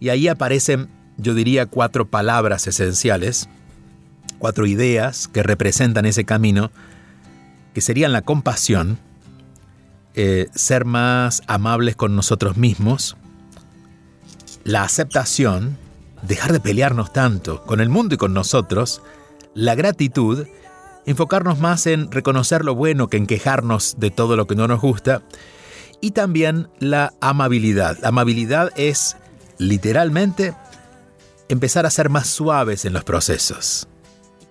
Y 0.00 0.10
ahí 0.10 0.28
aparecen, 0.28 0.88
yo 1.16 1.34
diría, 1.34 1.66
cuatro 1.66 2.06
palabras 2.06 2.66
esenciales, 2.66 3.48
cuatro 4.38 4.66
ideas 4.66 5.28
que 5.28 5.42
representan 5.42 6.06
ese 6.06 6.24
camino, 6.24 6.70
que 7.74 7.80
serían 7.80 8.12
la 8.12 8.22
compasión, 8.22 8.98
eh, 10.14 10.48
ser 10.54 10.84
más 10.84 11.42
amables 11.46 11.96
con 11.96 12.16
nosotros 12.16 12.56
mismos, 12.56 13.16
la 14.64 14.82
aceptación, 14.82 15.78
dejar 16.22 16.52
de 16.52 16.60
pelearnos 16.60 17.12
tanto 17.12 17.62
con 17.62 17.80
el 17.80 17.88
mundo 17.88 18.14
y 18.14 18.18
con 18.18 18.34
nosotros, 18.34 19.02
la 19.54 19.74
gratitud 19.74 20.46
enfocarnos 21.06 21.58
más 21.58 21.86
en 21.86 22.10
reconocer 22.12 22.64
lo 22.64 22.74
bueno 22.74 23.08
que 23.08 23.16
en 23.16 23.26
quejarnos 23.26 23.96
de 23.98 24.10
todo 24.10 24.36
lo 24.36 24.46
que 24.46 24.54
no 24.54 24.68
nos 24.68 24.80
gusta. 24.80 25.22
Y 26.00 26.12
también 26.12 26.68
la 26.78 27.12
amabilidad. 27.20 28.04
Amabilidad 28.04 28.70
es 28.76 29.16
literalmente 29.58 30.54
empezar 31.48 31.86
a 31.86 31.90
ser 31.90 32.08
más 32.08 32.28
suaves 32.28 32.84
en 32.84 32.92
los 32.92 33.04
procesos. 33.04 33.88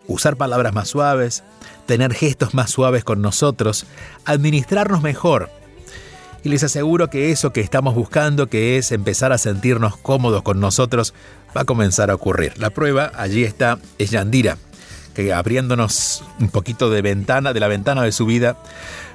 Usar 0.08 0.36
palabras 0.36 0.74
más 0.74 0.90
suaves, 0.90 1.44
tener 1.86 2.14
gestos 2.14 2.54
más 2.54 2.72
suaves 2.72 3.04
con 3.04 3.22
nosotros, 3.22 3.86
administrarnos 4.26 5.02
mejor. 5.02 5.50
Y 6.44 6.50
les 6.50 6.64
aseguro 6.64 7.10
que 7.10 7.32
eso 7.32 7.52
que 7.52 7.62
estamos 7.62 7.96
buscando, 7.96 8.48
que 8.48 8.78
es 8.78 8.92
empezar 8.92 9.32
a 9.32 9.38
sentirnos 9.38 9.98
cómodos 9.98 10.44
con 10.44 10.60
nosotros, 10.60 11.14
va 11.56 11.62
a 11.62 11.66
comenzar 11.66 12.10
a 12.10 12.16
ocurrir. 12.16 12.58
La 12.58 12.70
prueba 12.70 13.12
allí 13.16 13.44
está, 13.44 13.80
es 13.98 14.12
Yandira, 14.12 14.58
que 15.14 15.34
abriéndonos 15.34 16.24
un 16.40 16.50
poquito 16.50 16.90
de 16.90 17.02
ventana, 17.02 17.54
de 17.54 17.60
la 17.60 17.68
ventana 17.68 18.04
de 18.04 18.12
su 18.12 18.26
vida, 18.26 18.58